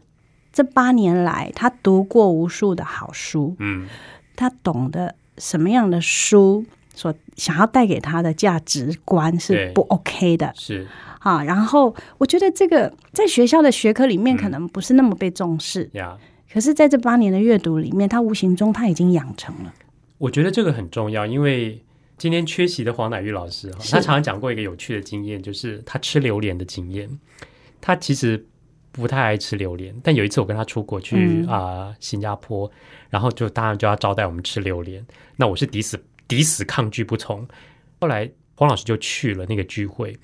[0.52, 3.88] 这八年来他读过无数的好书，嗯。
[4.36, 6.66] 他懂得什么样的书
[7.00, 10.86] 所想要带给他的价值观是不 OK 的是
[11.20, 11.42] 啊。
[11.42, 16.18] 然后我觉得这个在学校的学科里面可能不是那么被重视，呀。
[16.52, 19.74] 可是在这八年的阅读里面，他无形中他已经养成了。
[20.18, 21.82] 我觉得这个很重要，因为
[22.18, 27.08] 今天缺席的黄乃玉老师哈，他常常讲过一个有趣的经验，就是他吃榴莲的经验。
[27.80, 28.44] 他其实
[28.92, 32.70] 不太爱吃榴莲，但有一次我跟他出国去嗯啊、新加坡，
[33.10, 35.06] 然后就当然就要招待我们吃榴莲，
[35.38, 35.98] 那我是抵死
[36.30, 37.46] 抵死抗拒不从。
[38.00, 40.18] 后来黄老师就去了那个聚会，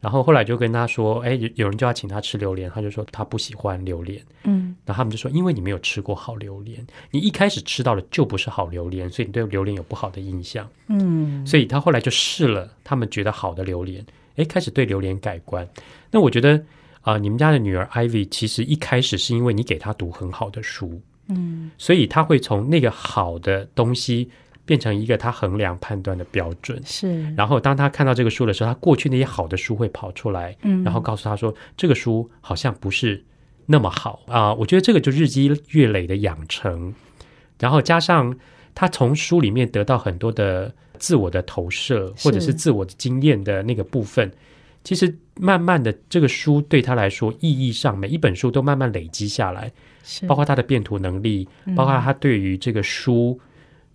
[0.00, 4.22] 然后后来就跟他说，哎，有有人就要请他吃榴莲，他就说他不喜欢榴莲。
[4.42, 10.68] 嗯，然后他们就说，因为你没有吃过好榴莲，你一开始吃到的就不是好榴莲，所以你对榴莲有不好的印象。
[10.88, 14.04] 嗯，所以他后来就试了他们觉得好的榴莲，
[14.36, 15.66] 哎，开始对榴莲改观。
[16.10, 16.62] 那我觉得
[17.00, 24.30] 啊、你们家的女儿 Ivy 其实一开始是因为你给她读很好的书，嗯，所以她会从那个好的东西
[24.64, 26.80] 变成一个他衡量判断的标准。
[26.84, 30.82] 是，然后当他看到这个书的时候，他过去那些好的书会跑出来，嗯。
[30.82, 33.24] 然后告诉他说这个书好像不是
[33.66, 34.22] 那么好。
[34.26, 36.94] 啊、我觉得这个就日积月累的养成，
[37.58, 38.34] 然后加上
[38.74, 44.32] 他从书里面得到很多的自我的投射，或者是自我的经验的那个部分，
[44.82, 49.70] 其实慢慢的这个书对他来说意义上每一本书都慢慢累积下来，
[50.02, 50.26] 是。
[50.26, 51.74] 包括他的变图能力，嗯。
[51.74, 53.38] 包括他对于这个书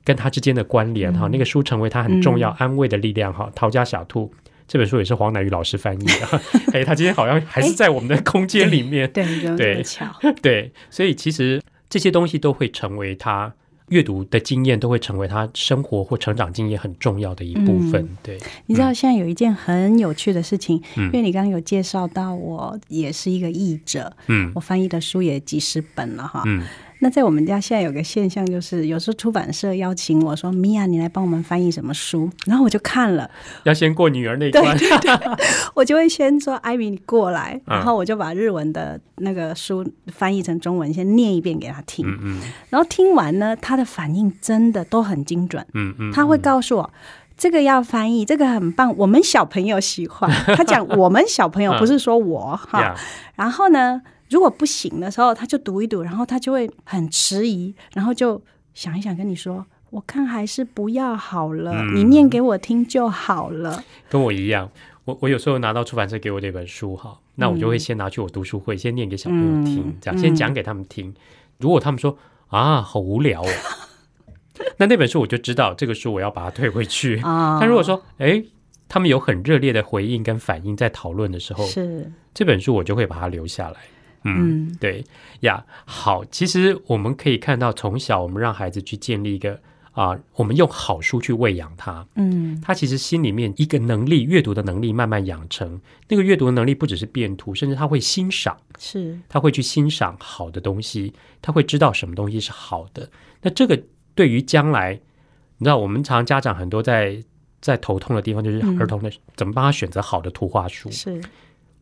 [0.10, 1.32] 跟他之间的关联哈、嗯。
[1.32, 2.56] 那个书成为他很重要嗯。
[2.58, 3.48] 安慰的力量哈。
[3.54, 4.34] 陶家小兔
[4.68, 6.42] 这本书也是黄乃瑜老师翻译的，
[6.74, 10.08] 哎，他今天好像还是在我们的空间里面，对，对巧。
[10.42, 13.54] 对，所以其实这些东西都会成为他
[13.90, 18.02] 阅读的经验，都会成为他生活或成长经验很重要的一部分。
[18.04, 18.18] 嗯。
[18.24, 21.06] 对，你知道现在有一件很有趣的事情，嗯。
[21.06, 24.52] 因为你刚刚有介绍到我也是一个译者，嗯。
[24.56, 26.44] 我翻译的书也几十本了哈。
[26.46, 26.64] 嗯
[27.00, 33.30] 那在我们家现在有个现象，就是有时候出版社邀请我说：“米娅，你来帮我们翻译什么书？”然后我就看了，
[33.64, 34.78] 要先过女儿那关。
[35.74, 42.06] 我就会先说：“艾米，你过来。”嗯然后我就把日文的那个书翻译成中文，先念一遍给他听。
[42.06, 45.66] 嗯嗯然后听完呢，他的反应真的都很精准。
[45.74, 46.92] 嗯嗯，他会告诉我。
[47.38, 50.30] 这个要翻译，这个很棒，我们小朋友喜欢。
[50.58, 52.82] 他讲我们小朋友， 嗯不是说我哈。
[52.82, 52.94] 呀
[53.36, 58.42] 然后呢，如果不行的时候，他就读一读，然后他就会很迟疑，然后就
[58.74, 63.84] 想一想跟你说：“我看还是不要好了，嗯你念给我听就好了。
[64.10, 64.70] 跟我一样。
[65.06, 71.12] 我我有时候拿到出版社给我这本书哈，那我就会先拿去我读书会，先念给小朋友听嗯，这样嗯先讲给他们听。
[71.58, 72.16] 如果他们说
[72.50, 73.50] 啊好无聊哦，
[74.78, 77.20] 那那本书我就知道这个书我要把它退回去。
[77.22, 78.44] 啊但如果说哎
[78.88, 83.78] 他们有很热烈的回应跟反应，在讨论的时候，是，这本书我就会把它留下来。
[84.24, 85.04] 嗯，嗯对
[85.42, 89.60] 呀，好，其实我们可以看到，从小我们让孩子去建立一个
[89.92, 95.82] 啊、我们用好书去喂养他，嗯他其实心里面一个能力，阅读的能力慢慢养成。
[96.08, 103.10] 那个阅读的能力不只是变图，甚至他会欣赏，是，他会去欣赏好的东西，他会知道什么东西是好的。
[103.42, 103.82] 那这个
[104.16, 104.94] 对于将来，
[105.58, 107.22] 你知道，我们常常家长很多在
[107.60, 110.90] 在头痛的地方，就是嗯儿童的、怎么帮他选择好的图画书。
[110.92, 111.22] 是，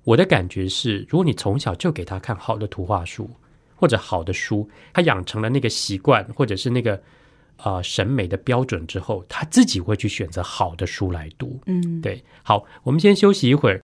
[0.08, 3.30] 我的感觉是，如果你从小就给他看好的图画书
[3.76, 6.98] 或者好的书，他养成了那个习惯或者是那个
[7.58, 11.60] 呃审美的标准之后，他自己会去选择好的书来读。
[11.66, 13.82] 嗯，对，好，我们先休息一会儿。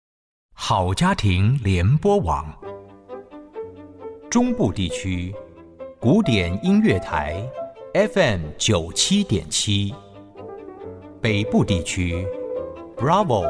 [0.55, 2.57] 好家庭联播网，
[4.31, 5.35] 中部地区
[5.99, 7.45] 古典音乐台
[7.95, 9.93] FM 九七点七，
[11.21, 12.25] 北部地区
[12.97, 13.43] Bravo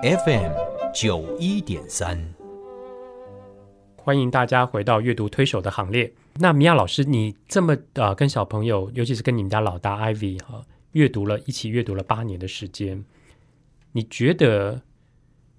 [0.00, 2.18] FM 九一点三。
[3.96, 6.12] 欢迎大家回到阅读推手的行列。
[6.34, 13.04] 那米娅老师，你这么呃跟小朋友，尤其是跟你们家老大 Ivy 哈、阅读了一起阅读了八年的时间，
[13.92, 14.82] 你觉得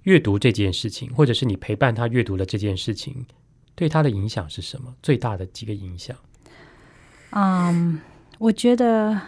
[0.04, 3.26] 阅读这件事情，或者是你陪伴他阅读的这件事情，
[3.76, 4.94] 对他的影响是什么？
[5.02, 6.18] 最大的几个影响？
[7.30, 8.02] 嗯，
[8.40, 9.22] 我觉得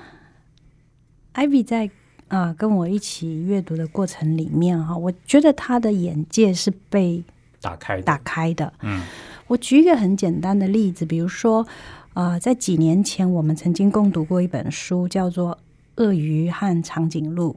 [1.35, 1.89] Ivy 在
[2.27, 7.23] 啊跟我一起阅读的过程里面哈，我觉得他的眼界是被
[7.61, 8.71] 打开打开的。
[8.81, 9.01] 嗯，
[9.47, 11.65] 我举一个很简单的例子，比如说，
[12.13, 15.51] 呃，在几年前我们曾经共读过一本书，叫做
[16.03, 17.53] 《鳄鱼和长颈鹿》。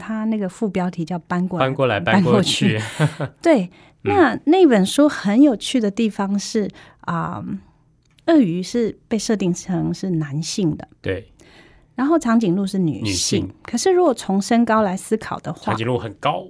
[0.00, 2.80] 它那个副标题叫“搬过来 搬过来搬过去”，
[3.40, 3.70] 对。
[4.06, 6.68] 那那本书很有趣的地方是
[7.00, 7.42] 啊，
[8.26, 11.32] 鳄鱼是被设定成是男性的，对。
[11.94, 16.46] 然后长颈鹿是女性，可是如果从身高来思考的话，长颈鹿很高，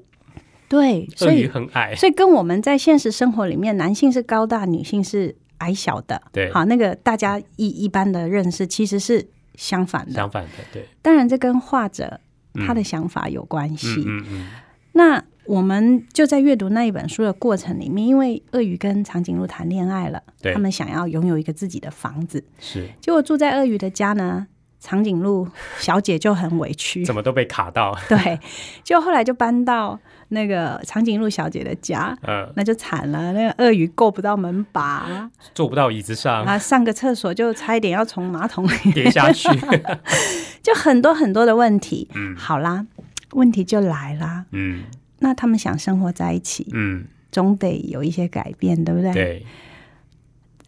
[0.68, 6.52] 对，所以很矮，所以跟我们在现实生活里面，男性是高大，女性是矮小的，对。
[6.52, 10.88] 好，那个大家一一般的认识其实是相反的，相反的，对。
[11.02, 12.20] 当然，这跟画者。
[12.64, 14.04] 他的想法有关系。
[14.06, 14.46] 嗯嗯。
[14.92, 22.44] 那我们就在阅读那一本书的过程里面，因为鳄鱼跟长颈鹿谈恋爱了，他们想要拥有一个自己的房子。
[22.60, 22.88] 是。
[23.00, 24.46] 结果住在鳄鱼的家呢，
[24.84, 27.96] 长颈鹿小姐就很委屈，怎么都被卡到。
[28.06, 28.38] 对。
[28.82, 33.32] 就后来就搬到那个长颈鹿小姐的家，嗯，那就惨了。
[33.32, 39.48] 那个鳄鱼够不到门把，坐不到椅子上，啊，上个厕所就差一点要从马桶里跌下去。
[40.62, 42.86] 就很多很多的问题，嗯，好啦，
[43.32, 44.84] 问题就来啦，嗯，
[45.20, 49.12] 那他们想生活在一起，嗯，总得有一些改变，对不对？
[49.14, 49.46] 对，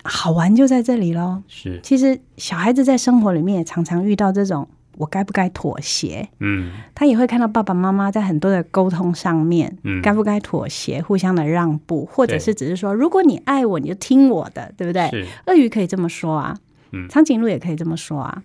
[0.06, 1.42] 好玩就在这里喽。
[1.48, 6.28] 是，其实小孩子在生活里面也常常遇到这种，我该不该妥协？
[6.40, 15.08] 嗯，他也会看到爸爸妈妈在很多的沟通上面，嗯，该不该妥协，互相的让步，或者是只是说，如果你爱我，你就听我的，对不对？
[15.10, 16.56] 是，鳄鱼可以这么说啊，
[16.92, 18.42] 嗯，长颈鹿也可以这么说啊。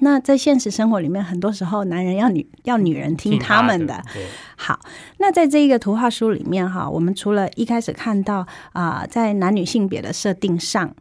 [0.00, 4.02] 那在现实生活里面，很多时候男人要女要女人听他们的。
[4.56, 4.78] 好，
[5.18, 10.94] 那在这一个图画书里面哈，我们除了一开始看到啊，在男女性别的设定上，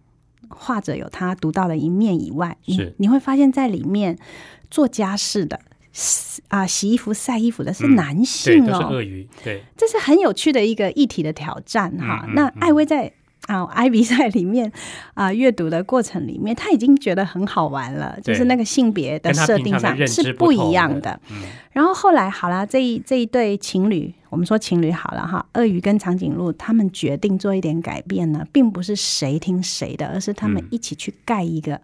[0.49, 4.17] 画者有他独到的一面以外，是你会发现在里面
[4.69, 5.60] 做家事的
[6.47, 12.25] 啊，洗衣服、晒衣服的是男性哦，鳄鱼，对，这是很有趣的一个议题的挑战哈。
[12.34, 13.12] 那艾薇在。
[13.52, 14.72] 啊， 艾比在里面
[15.14, 21.20] 啊，阅读的过程里面，他已经觉得很好玩了，就是那个性别的设定上是不一样的。
[21.72, 31.80] 然后后来好了，这一这一对情侣，我们说情侣好了哈，鳄鱼跟长颈鹿，他们决定做一点改变呢，并不是谁听谁的，而是他们一起去盖一个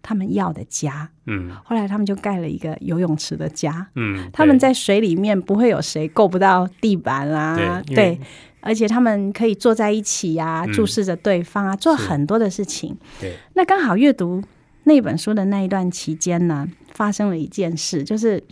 [0.00, 1.10] 他们要的家。
[1.26, 3.88] 嗯，后来他们就盖了一个游泳池的家。
[3.96, 8.18] 嗯，他们在水里面不会有谁够不到地板啦，对。
[8.60, 12.96] 而且他们可以坐在一起呀，注视着对方啊，做很多的事情。
[13.20, 14.42] 对，那刚好阅读
[14.84, 18.42] 那本书的那一段期间呢，发生了一件事，就是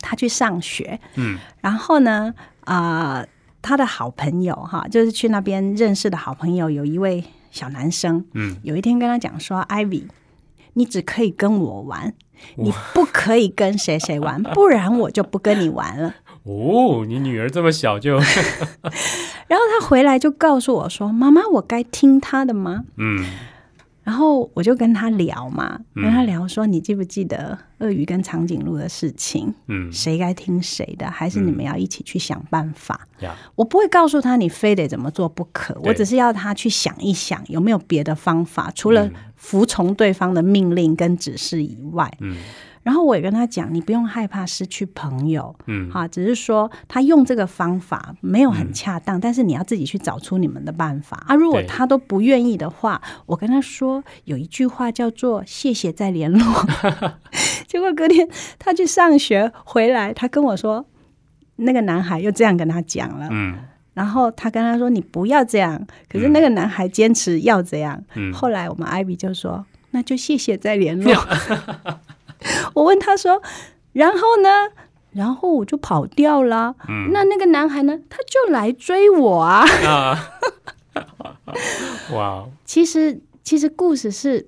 [0.00, 2.32] 他去上学，嗯，然后呢，
[2.64, 3.24] 啊，
[3.60, 10.04] 他的好朋友哈，就是去那边认识的好朋友，有一位小男生，嗯，有一天跟他讲说，Ivy，
[10.74, 12.14] 你只可以跟我玩，
[12.56, 16.14] 你不可以跟谁谁玩，不然我就不跟你玩了。
[16.46, 18.16] 哦，你女儿这么小就，
[19.48, 23.24] 然后他回来就告诉我说：“妈妈，我该听他的吗？”嗯，
[24.04, 29.52] 然后我就跟他聊嘛，跟他聊说：“你记不记得鳄鱼跟长颈鹿的事情？
[29.66, 31.10] 嗯，谁该听谁的？
[31.10, 33.00] 还是你们要一起去想办法？
[33.20, 42.36] 呀，我不会告诉他你非得怎么做不可，我只是要他去想一想有没有别的方法，除了服从对方的命令跟指示以外。”嗯。
[42.86, 51.20] 然后我也跟他讲，你不用害怕失去朋友，嗯，哈，只是说他用这个方法没有很恰当，但是你要自己去找出你们的办法。
[51.26, 51.34] 啊。
[51.34, 56.40] 如果他都不愿意的话，我跟他说有一句话叫做“谢谢再联络”。
[57.66, 60.86] 结果隔天他去上学回来，他跟我说，
[61.56, 63.58] 那个男孩又这样跟他讲了，嗯，
[63.94, 71.12] 然后他跟他说你不要这样，可是那个男孩坚持要这样，嗯，后来我们艾比就说，那就谢谢再联络。
[72.74, 73.42] 我问他说
[73.92, 74.48] ：“然后呢？
[75.12, 76.74] 然后我就跑掉了。
[77.10, 77.98] 那那个男孩呢？
[78.10, 79.64] 他就来追我啊！
[82.12, 82.46] 哇！
[82.64, 84.46] 其实，其实故事是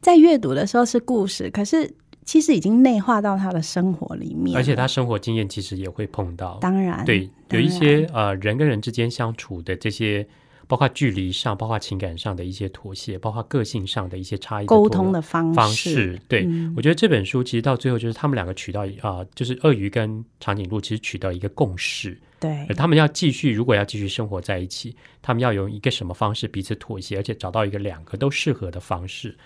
[0.00, 1.94] 在阅读的时候是故事，可是
[2.24, 6.56] 其实已经内化到他的生活里面，而且他生活经验其实也会碰到。
[6.60, 10.26] 当然，对，有一些呃人跟人之间相处的这些。
[10.68, 16.20] 包括距离上，包括情感上的一些妥协，包括个性上的一些差异，沟通的方方式。
[16.28, 16.46] 对，
[16.76, 22.16] 我觉得这本书其实到最后就是他们两个取到啊，就是鳄鱼跟长颈鹿其实取到一个共识。
[22.38, 29.36] 对，他们要继续，如果要继续生活在一起，他们要用一个什么方式彼此妥协，而且找到一个两个都适合的方式。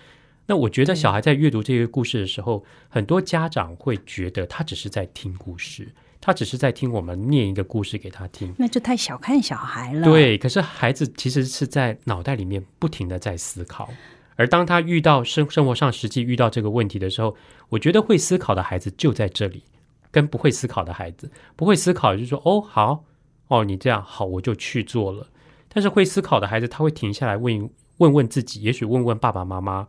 [0.44, 5.88] 那我觉得小孩在阅读这个故事的时候，很多家长会觉得他只是在听故事。
[6.24, 8.54] 他只是在听我们念一个故事给他听。
[8.56, 10.04] 那就太小看小孩了。
[10.04, 13.90] 对，可是孩子其实是在脑袋里面不停的在思考，
[14.36, 17.36] 而当他遇到生生活上实际遇到这个问题的时候，
[17.70, 19.64] 我觉得会思考的孩子就在这里，
[20.12, 23.04] 跟不会思考的孩子，不会思考就是说哦好
[23.48, 25.26] 哦你这样好我就去做了，
[25.68, 27.68] 但是会思考的孩子他会停下来问
[27.98, 29.88] 问问自己，也许问问爸爸妈妈，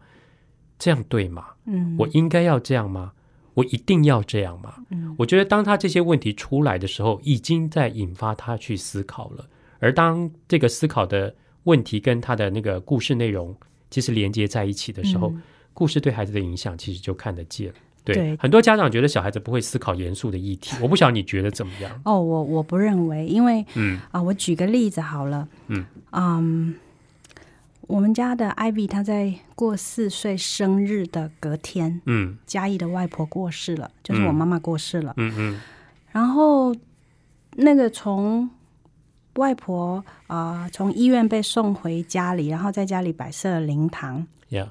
[0.80, 1.50] 这样对吗？
[1.66, 3.12] 嗯，我应该要这样吗？
[3.54, 4.76] 我一定要这样吗？
[4.90, 9.46] 嗯，我觉得当他这些问题出来的时候，已经在引发他去思考了。
[9.80, 11.34] 而当这个思考的
[11.64, 13.56] 问题跟他的那个故事内容
[13.90, 15.42] 其实连接在一起的时候，嗯
[15.74, 17.74] 故事对孩子的影响其实就看得见。
[18.06, 22.02] 对，对很多家长觉得小孩子不会思考严肃的议题， 我不晓得你觉得怎么样？
[22.06, 26.76] 哦，我我不认为，因为嗯啊，我举个例子好了，嗯嗯，
[27.88, 32.38] 我们家的 Ivy 她在过四岁生日的隔天，嗯。
[32.46, 34.36] 嘉义的外婆过世了，就是我嗯。
[34.36, 35.14] 妈妈过世了。
[35.18, 35.62] 嗯嗯。
[36.12, 36.74] 然后
[37.56, 38.50] 那个从
[39.36, 44.68] 外婆啊、从医院被送回家里，然后在家里摆设了灵堂，呀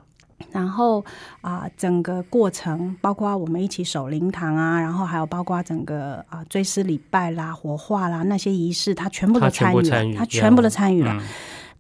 [0.50, 1.04] 然后
[1.40, 11.12] 啊、整个过程包括我们一起守灵堂啊，然后还有包括整个啊、追思礼拜啦、火化啦那些仪式，他全部都参与他全部都参与了。
[11.12, 11.22] 嗯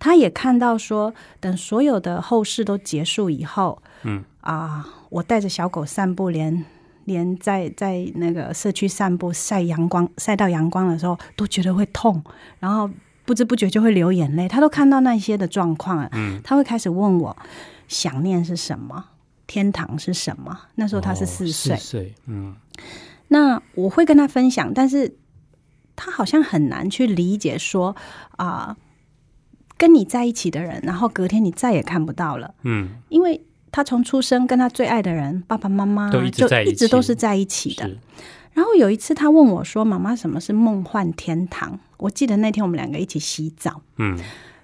[0.02, 4.24] 他也看到说，等所有的后事都结束以后，嗯。
[4.40, 6.64] 啊，我带着小狗散步，连
[7.04, 12.20] 连在在那个社区散步晒阳光，晒到阳光的时候都觉得会痛，
[12.58, 12.90] 然后
[13.24, 14.48] 不知不觉就会流眼泪。
[14.48, 17.36] 他都看到那些的状况了，嗯，他会开始问我
[17.86, 19.04] 想念是什么，
[19.46, 20.62] 天堂是什么。
[20.74, 22.56] 那时候他是哦四岁，四岁，嗯。
[23.28, 25.14] 那我会跟他分享，但是
[25.94, 27.94] 他好像很难去理解说
[28.36, 28.76] 啊、
[29.82, 32.88] 跟你在一起的人，然后隔天你再也看不到了，嗯。
[33.08, 36.70] 因为他从出生跟他最爱的人爸爸妈妈都一直就在一起。
[36.70, 37.90] 一直都是在一起的。
[38.52, 44.16] 然后有一次他问我说：“妈妈，什么是梦幻天堂？”我记得那天我们两个一起洗澡，嗯。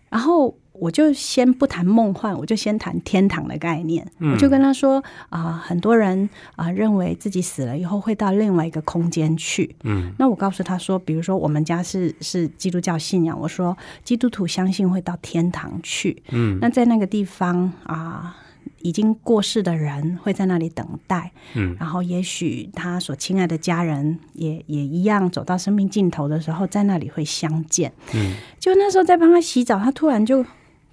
[0.08, 4.06] 然后我就先不谈梦幻，我就先谈天堂的概念。
[4.18, 9.74] 嗯我就跟他说啊、很多人啊、认为自己死了以后会到另外一个空间去。
[9.84, 16.22] 嗯那我告诉他说，比如说我们家是是基督教信仰，我说基督徒相信会到天堂去。
[16.30, 18.36] 嗯那在那个地方啊、
[18.82, 27.92] 已经过世的人会在那里等待，嗯然后也许他所亲爱的家人也也一样走到生命尽头的时候，在那里会相见。
[28.14, 30.44] 嗯就那时候在帮他洗澡，他突然就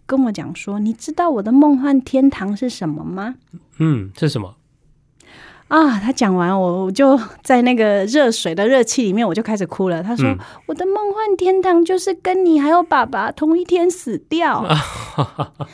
[0.06, 3.36] 跟我讲说：“你知道我的梦幻天堂是什么吗
[3.80, 4.56] 嗯，这是什么？？”
[5.68, 10.04] 啊，他讲完，我我就在那个热水的热气里面，我就开始哭了。
[10.04, 10.38] 他说：“嗯
[10.68, 14.64] 我的梦幻天堂就是跟你还有爸爸同一天死掉。”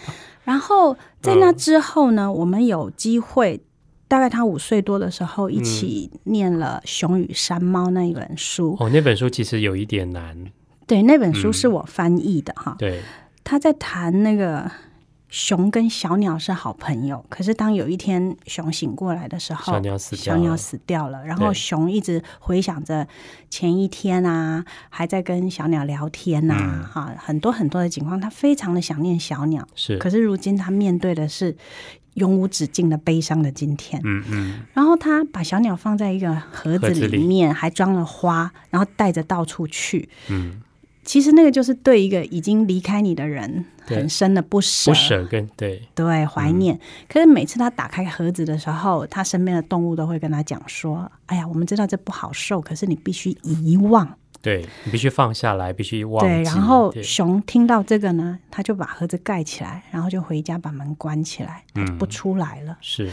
[0.46, 3.62] 然后在那之后呢，我们有机会，
[4.08, 8.78] 大概他五岁多的时候，一起念了《熊与山猫》那一本书。
[8.80, 10.36] 哦，那本书其实有一点难，
[10.88, 12.76] 对，那本书嗯是我翻译的哈。
[12.80, 13.02] 对，
[13.44, 14.70] 他在谈那个
[15.30, 23.08] 熊跟小鸟是好朋友，可是当有一天熊醒过来的时候，小鸟死掉了，小鸟死掉了，然后熊一直回想着
[23.50, 26.84] 前一天啊，还在跟小鸟聊天呐、嗯。
[26.84, 31.56] 哈、很多很多的情况，他非常的想念小鸟，是，可是如今他面对的是
[32.16, 34.02] 永无止境的悲伤的今天。
[34.04, 34.60] 嗯嗯。
[34.74, 40.10] 然后他把小鸟放在一个盒子里面，还装了花，然后带着到处去。
[40.28, 40.62] 嗯，
[41.04, 46.80] 其实那个就是对一个已经离开你的人很深的不舍，不舍跟对，对怀念。
[47.10, 54.18] 可是每次他打开盒子的时候，他身边的动物都会跟他讲说：“哎呀，我们知道这不好受，可是你必须遗忘。
[54.44, 56.26] 对你必须放下来，必须”忘。
[56.26, 62.78] 对，然后熊听到这个呢，他就把盒子盖起来，然后就回家把门关起来，他就不嗯出来了。
[62.82, 63.10] 是，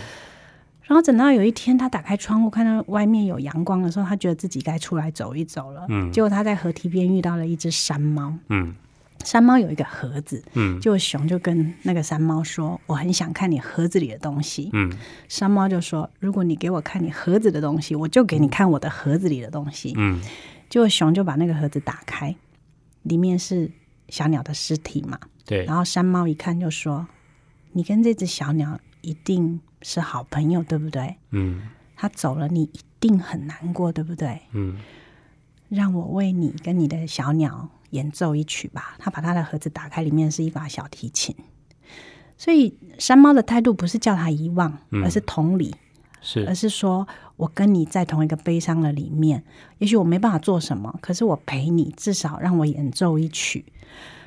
[0.89, 5.87] 然后等到有一天，他打开窗户看到外面有阳光的时候，他觉得自己该出来走一走了。
[5.91, 8.75] 嗯结果他在河堤边遇到了一只山猫，嗯
[9.25, 14.71] 山猫有一个盒子，嗯结果熊就跟那个山猫说：“我很想看你盒子里的东西。
[14.73, 14.91] 嗯
[15.29, 19.93] 山猫就说：“如果你给我看你盒子的东西，我就给你看我的盒子里的东西。
[19.97, 20.21] 嗯
[20.71, 22.35] 结果熊就把那个盒子打开，
[23.03, 23.71] 里面是
[24.09, 25.19] 小鸟的尸体嘛。
[25.45, 27.07] 对然，后山猫一看就说
[27.73, 31.17] ：“你跟这只小鸟一定是好朋友，对不对？
[31.31, 31.63] 嗯
[31.97, 34.41] 他走了，你一定很难过，对不对？
[34.53, 34.79] 嗯
[35.69, 41.35] 让我为你跟你的小鸟演奏一曲吧。”他把他的盒子打开，里面是一把小提琴。
[42.37, 45.75] 所以山猫的态度不是叫他遗忘，嗯而是同理。
[46.21, 47.07] 是而是，是说
[47.37, 49.45] 我跟你在同一个悲伤的里面，
[49.79, 53.65] 也许我没办法做什么，可是我陪你，至少让我演奏一曲。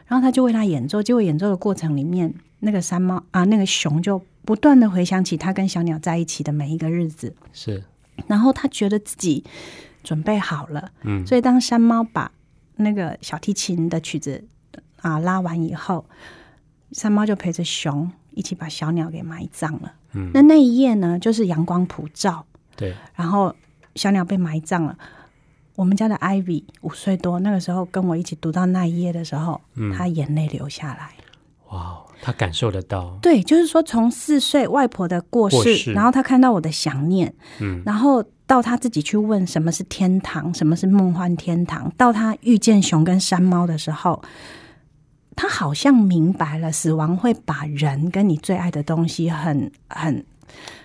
[0.07, 7.83] 然后他就为他演奏，结果演奏的过程里面，那个山猫啊，那个熊就不断的回想起他跟小鸟在一起的每一个日子，是，
[8.27, 9.43] 然后他觉得自己
[10.03, 10.91] 准备好了。
[11.01, 12.31] 嗯，所以当山猫把
[12.77, 14.43] 那个小提琴的曲子
[15.01, 16.05] 啊拉完以后，
[16.91, 19.93] 山猫就陪着熊一起把小鸟给埋葬了。
[20.13, 22.45] 嗯那那一夜呢，就是阳光普照，
[22.75, 23.55] 对，然后
[23.95, 24.97] 小鸟被埋葬了。
[25.75, 31.11] 我们家的 Ivy 五岁多，那个时候跟我一起读到那一页的时候，嗯他眼泪流下来。
[31.69, 35.93] 哇，他感受得到，对，就是说从四岁外婆的过世，过世。
[35.93, 37.81] 然后他看到我的想念，嗯。
[37.83, 44.21] 然后到他自己去问什么是天堂，什么是梦幻天堂，到他遇见熊跟山猫的时候，
[45.35, 50.23] 他好像明白了死亡会把人跟你最爱的东西很很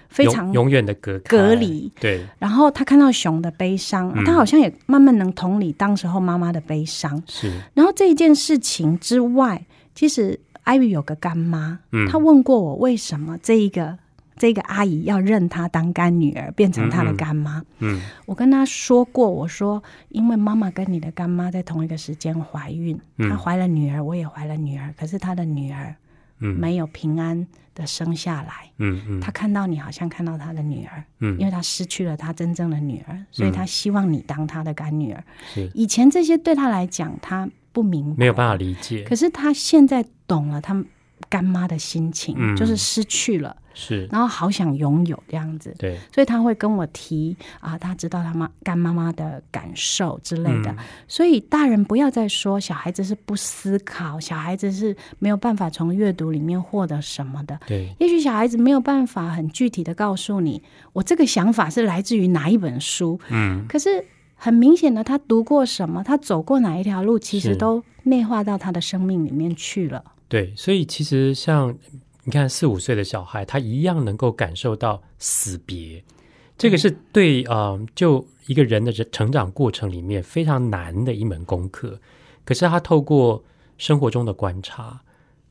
[0.09, 1.37] 非常永永远的隔开。
[1.37, 4.24] 隔离，对，然后他看到熊的悲伤，嗯。
[4.24, 7.22] 他好像也慢慢能同理当时候妈妈的悲伤。
[7.26, 12.09] 是，然后这一件事情之外，其实艾薇有个干妈，嗯。
[12.09, 13.97] 她问过我为什么这一个
[14.37, 17.62] 这个阿姨要认她当干女儿，变成她的干妈。
[17.79, 18.01] 嗯。
[18.27, 23.31] 我跟她说过，我说因为妈妈跟你的干妈在同一个时间怀孕，嗯。
[23.31, 25.95] 她怀了女儿，我也怀了女儿，可是她的女儿
[26.41, 26.55] 嗯。
[26.59, 28.53] 没有平安的生下来。
[28.79, 31.39] 嗯嗯，她看到你，好像看到她的女儿，嗯。
[31.39, 35.23] 因为她失去了她真正的女儿，所以她希望你当她的干女儿。
[35.55, 35.71] 是。
[35.75, 40.83] 以前这些对她来讲，她不明白，没有办法理解，可是他现在懂了，他
[41.29, 42.57] 干妈的心情，嗯。
[42.57, 50.70] 就是失去了，是，然后好想拥有这样子，对，所以他会跟我提啊，他知道他妈干妈妈的感受之类的。
[50.70, 50.77] 嗯。
[51.07, 57.61] 所以大人不要再说小孩子是不思考，小孩子是没有办法从阅读里面获得什么的。
[57.66, 60.62] 对，也许小孩子没有办法很具体的告诉你，
[60.95, 63.66] 我这个想法是来自于哪一本书，嗯。
[63.68, 64.03] 可是
[64.37, 70.05] 很明显的，他读过什么，他走过哪一条路，其实都内化到他的生命里面去了。
[70.28, 71.76] 对，所以其实像
[72.24, 76.05] 你看四五岁的小孩，他一样能够感受到死别，
[76.59, 81.99] 这个是对呃，就一个人的人成长过程里面非常难的一门功课。
[82.45, 83.43] 可是他透过
[83.78, 85.01] 生活中的观察，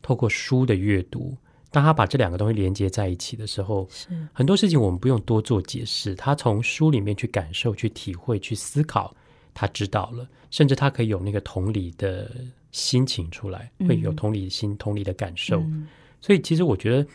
[0.02, 1.36] 透过书的阅读，
[1.76, 4.08] 当他把这两个东西连接在一起的时候，是。
[4.32, 9.14] 很多事情我们不用多做解释，他从书里面去感受、去体会、去思考，
[9.54, 12.32] 他知道了，甚至他可以有那个同理的
[12.72, 15.60] 心情出来，会有同理心、同理的感受。
[15.60, 15.86] 嗯。
[16.22, 17.06] 所以，其实我觉得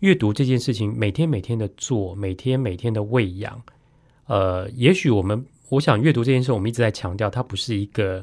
[0.00, 3.58] 阅读这件事情，每天每天的做，每天每天的喂养，
[4.26, 8.22] 呃，也许我们，我想阅读这件事，我们一直在强调，它不是一个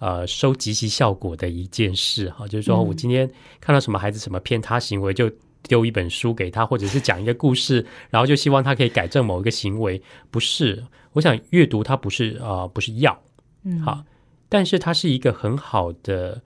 [0.00, 3.30] 呃收集其效果的一件事哈，就是说嗯我今天
[3.60, 5.30] 看到什么孩子什么偏差行为，就
[5.62, 10.84] 丢一本书给他，或者是讲一个故事，然后就希望他可以改正某一个行为，不是。
[11.12, 13.20] 我想阅读它不是啊、呃不是药，
[13.64, 14.04] 嗯好，
[14.48, 16.40] 但是它是一个很好的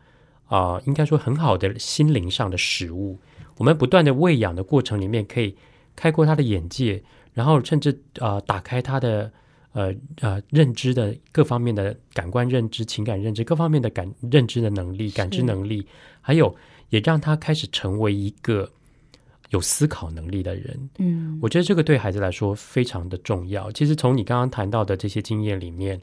[0.47, 3.19] 啊、应该说很好的心灵上的食物。
[3.59, 5.57] 我们不断的喂养的过程里面，可以
[5.95, 7.03] 开阔他的眼界，
[7.33, 9.33] 然后甚至啊、呃打开他的
[9.75, 15.87] 呃呃认知的各方面的感官认知、情感认知各方面的感认知的能力、感知能力，
[16.23, 16.57] 还有
[16.89, 18.71] 也让他开始成为一个
[19.51, 20.89] 有思考能力的人。
[20.99, 23.71] 嗯我觉得这个对孩子来说非常的重要。
[23.73, 26.01] 其实从你刚刚谈到的这些经验里面，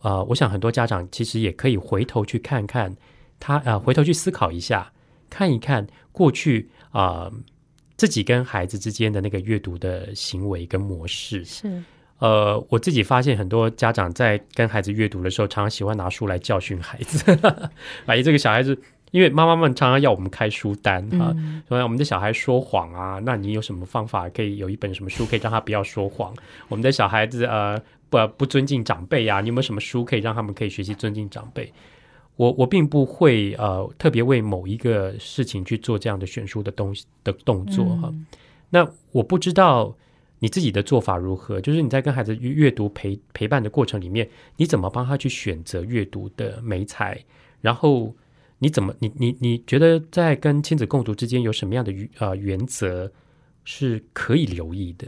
[0.00, 2.94] 啊，我想很多家长其实也可以回头去看看
[3.40, 4.92] 他，呃，回头去思考一下，
[5.30, 7.30] 看一看过去啊、
[7.96, 11.44] 自己跟孩子之间的那个阅读的行为跟模式。
[11.44, 11.82] 是
[12.24, 17.38] 呃，我自己发现很多家长在跟孩子阅读的时候，常常喜欢拿书来教训孩子，
[18.06, 18.78] 哎，这个小孩子。
[19.10, 26.34] 因为妈妈们常常要我们开书单哈，嗯说我们的小孩说谎啊，那你有什么方法可以有一本什么书可以让他不要说谎？
[26.68, 31.72] 我们的小孩子呃不不尊敬长辈啊，你有没有什么书可以让他们可以学习尊敬长辈？
[32.34, 38.08] 我我并不会呃特别为某一个事情去做这样的选书的东西的动作哈。
[38.10, 38.26] 嗯
[38.70, 39.94] 那我不知道
[40.44, 44.28] 你自己的做法如何，就是你在跟孩子阅阅读陪陪伴的过程里面，
[44.58, 47.24] 你怎么帮他去选择阅读的美彩，
[47.62, 48.14] 然后。
[48.60, 53.12] 你怎么你你你觉得在跟亲子共读之间有什么样的原呃原则
[53.64, 55.06] 是可以留意的？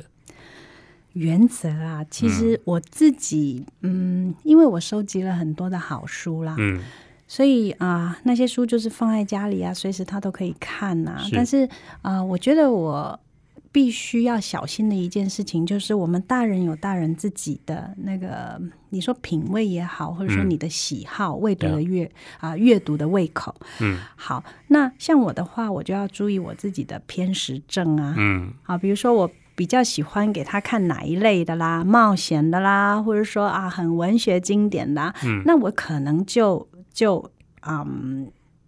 [1.14, 4.34] 原则啊，其实我自己嗯。
[4.42, 6.82] 因为我收集了很多的好书啦，嗯。
[7.28, 11.34] 所以啊、那些书就是放在家里啊，随时他都可以看呐、是。
[11.34, 11.66] 但是
[12.02, 13.18] 啊、我觉得我
[13.76, 18.58] 必须要小心的一件事情，就是我们大人有大人自己的那个，
[18.88, 23.54] 你说品味也好，或者说嗯你的喜好、阅读对啊的阅啊阅读的胃口。
[23.80, 28.14] 嗯好，那像我的话，我就要注意我自己的偏食症啊。
[28.16, 37.30] 嗯啊，比如说我比较喜欢给他看哪一类的啦，冒险的啦，或者说啊很文学经典的、啊，嗯那我可能就就
[37.68, 38.26] 嗯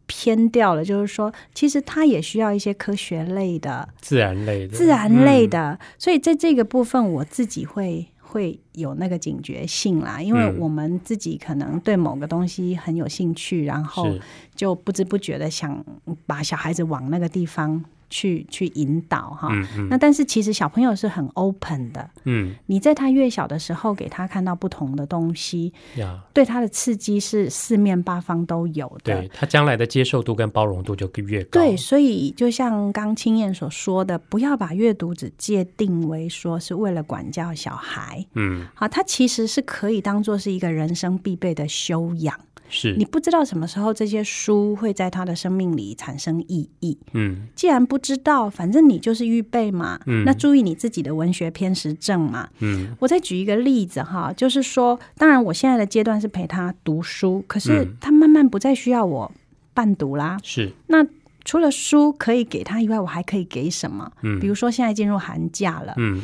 [0.09, 5.51] 偏掉了，就是说其实他也需要一些科学类的、自然类的，自然类嗯。
[5.51, 10.59] 的，所以在这个部分我自己会会有那个警觉性啦，因为嗯。
[10.59, 14.11] 我们自己可能对某个东西很有兴趣，然后
[14.57, 15.85] 就不知不觉的想
[16.27, 19.49] 把小孩子往那个地方去去引导哈。
[19.53, 29.15] 嗯嗯那但是其实小朋友是很 open 的，嗯你在他越小的时候给他看到不同的东西，呀，对他的刺激是四面八方都有的。
[29.15, 31.61] 对他将来的接受度跟包容度就越高。
[31.61, 42.39] 对，所以就像刚青燕所说的，不要把阅读只界定为说是为了管教小孩，嗯，好，他其实是可以当做是一个人生必备的修养。
[42.69, 46.99] 是你，不知道什么时候这些书会在他的生命里产生意义。
[47.13, 49.99] 嗯既然不知道，反正你就是预备嘛。
[50.07, 52.49] 嗯那注意你自己的文学偏食症嘛。
[52.61, 59.33] 嗯我再举一个例子哈，就是说，当然我现在的阶段是陪他读书，可是嗯他慢慢不再需要我
[59.75, 60.37] 伴读啦。
[60.43, 61.07] 是，那
[61.45, 64.13] 除了书可以给他以外，我还可以给什么？
[64.23, 66.21] 嗯比如说现在进入寒假了，嗯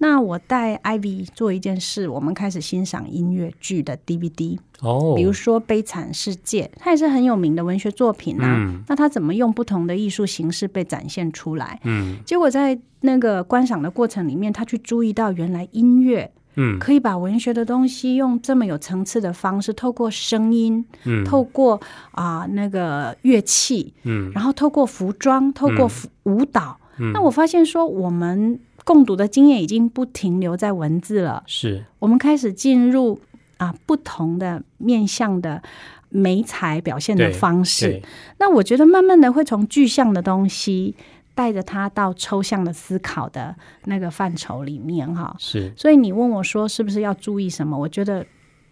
[0.00, 8.56] 那我带 Ivy 做一件事，我们开始欣赏音乐剧的 DVD，哦，比如说《悲惨世界》，它也是很有名的文学作品啊。
[8.60, 8.84] 嗯。
[8.86, 11.80] 那它怎么用不同的艺术形式被展现出来？
[11.82, 12.16] 嗯。
[12.24, 16.78] 结果在那个观赏的过程里面，他去注意到原来音乐嗯。
[16.78, 21.24] 可以把文学的东西用这么有层次的方式，透过声音，嗯。
[21.24, 21.80] 透过
[22.12, 24.30] 啊、那个乐器，嗯。
[24.32, 25.88] 然后透过服装，透过嗯。
[25.88, 26.78] 服舞蹈。
[26.98, 27.10] 嗯。
[27.12, 33.20] 那我发现说，我们共读的经验已经不停留在文字了，是，我们开始进入
[33.58, 35.62] 啊不同的面向的
[36.08, 38.00] 美彩表现的方式。
[38.38, 40.94] 那我觉得慢慢的会从具象的东西
[41.34, 45.36] 带着他到抽象的思考的那个范畴里面哈。
[45.38, 47.78] 是，所以你问我说是不是要注意什么？
[47.78, 48.24] 我觉得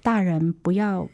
[0.02, 1.06] 大人不要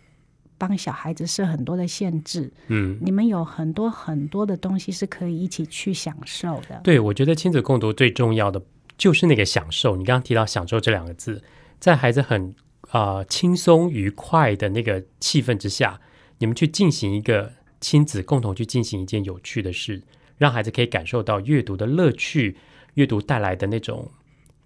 [0.57, 2.97] 帮小孩子设很多的限制，嗯。
[3.03, 6.81] 你们有很多很多的东西是可以一起去享受的。
[6.85, 8.63] 对，我觉得亲子共读最重要的
[9.03, 9.97] 就是那个享受。
[9.97, 11.43] 你刚刚提到“享受”这两个字，
[11.81, 12.55] 在孩子很
[12.91, 16.01] 啊、呃轻松愉快的那个气氛之下，
[16.39, 20.01] 你们去进行一个亲子共同去进行一件有趣的事，
[20.39, 22.57] 让孩子可以感受到阅读的乐趣，
[22.95, 24.09] 阅读带来的那种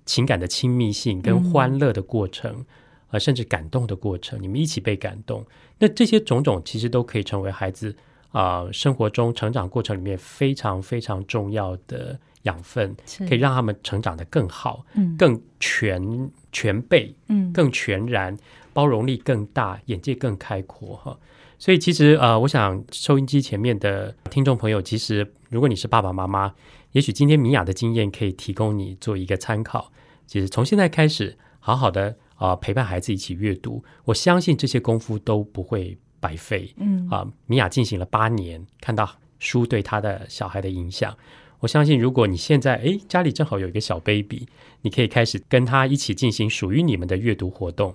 [0.05, 2.66] 情感的亲密性跟欢乐的过程，
[3.12, 5.47] 呃，甚至感动的过程，你们一起被感动。
[5.78, 7.97] 那这些种种其实都可以成为孩子
[8.32, 12.97] 啊、生活中成长过程里面非常非常重要的养分，
[13.28, 18.36] 可以让他们成长的更好、嗯更全全备、嗯更全然，
[18.72, 21.16] 包容力更大，眼界更开阔哈。
[21.59, 26.53] 所以其实呃，我想收音机前面的听众朋友，其实如果你是爸爸妈妈，
[26.92, 29.90] 也许今天米娅的经验可以提供你做一个参考。
[30.26, 36.74] 其实从现在开始，好好的啊、陪伴孩子一起阅读，我相信这些功夫都不会白费。
[36.76, 41.16] 嗯啊，米娅进行了八年，看到书对他的小孩的影响。
[41.61, 44.46] 我相信，如果你现在诶家里正好有一个小 baby，
[44.82, 47.94] 你可以开始跟他一起进行属于你们的阅读活动。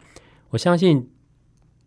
[0.49, 1.09] 我相信，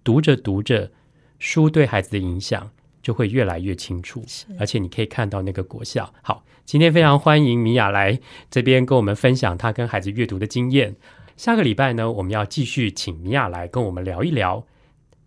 [0.03, 0.91] 读着读着，
[1.39, 2.71] 书对孩子的影响
[3.03, 4.25] 就会越来越清楚，
[4.59, 6.15] 而且你可以看到那个果效。
[6.23, 8.19] 好，今天非常欢迎米娅来
[8.51, 10.97] 这边跟我们分享她跟孩子阅读的经验。
[11.37, 14.65] 下个礼拜呢，我们要继续请米娅来跟我们聊一聊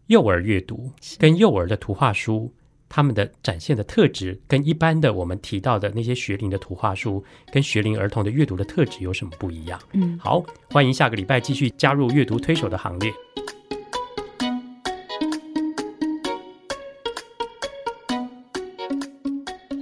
[0.07, 2.53] 幼儿阅读跟幼儿的图画书，
[2.89, 9.79] 他们的展现的特质，跟一般的我们提到的那些学龄的图画书，跟学龄儿童的阅读的特质有什么不一样？
[9.93, 13.11] 嗯，好，欢迎下个礼拜继续加入阅读推手的行列。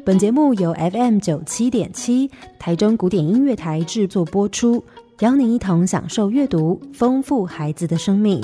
[0.06, 2.30] 本节目由 FM 九七点七
[2.60, 4.84] 台中古典音乐台制作播出，
[5.20, 8.44] 邀您一同享受阅读，丰富孩子的生命。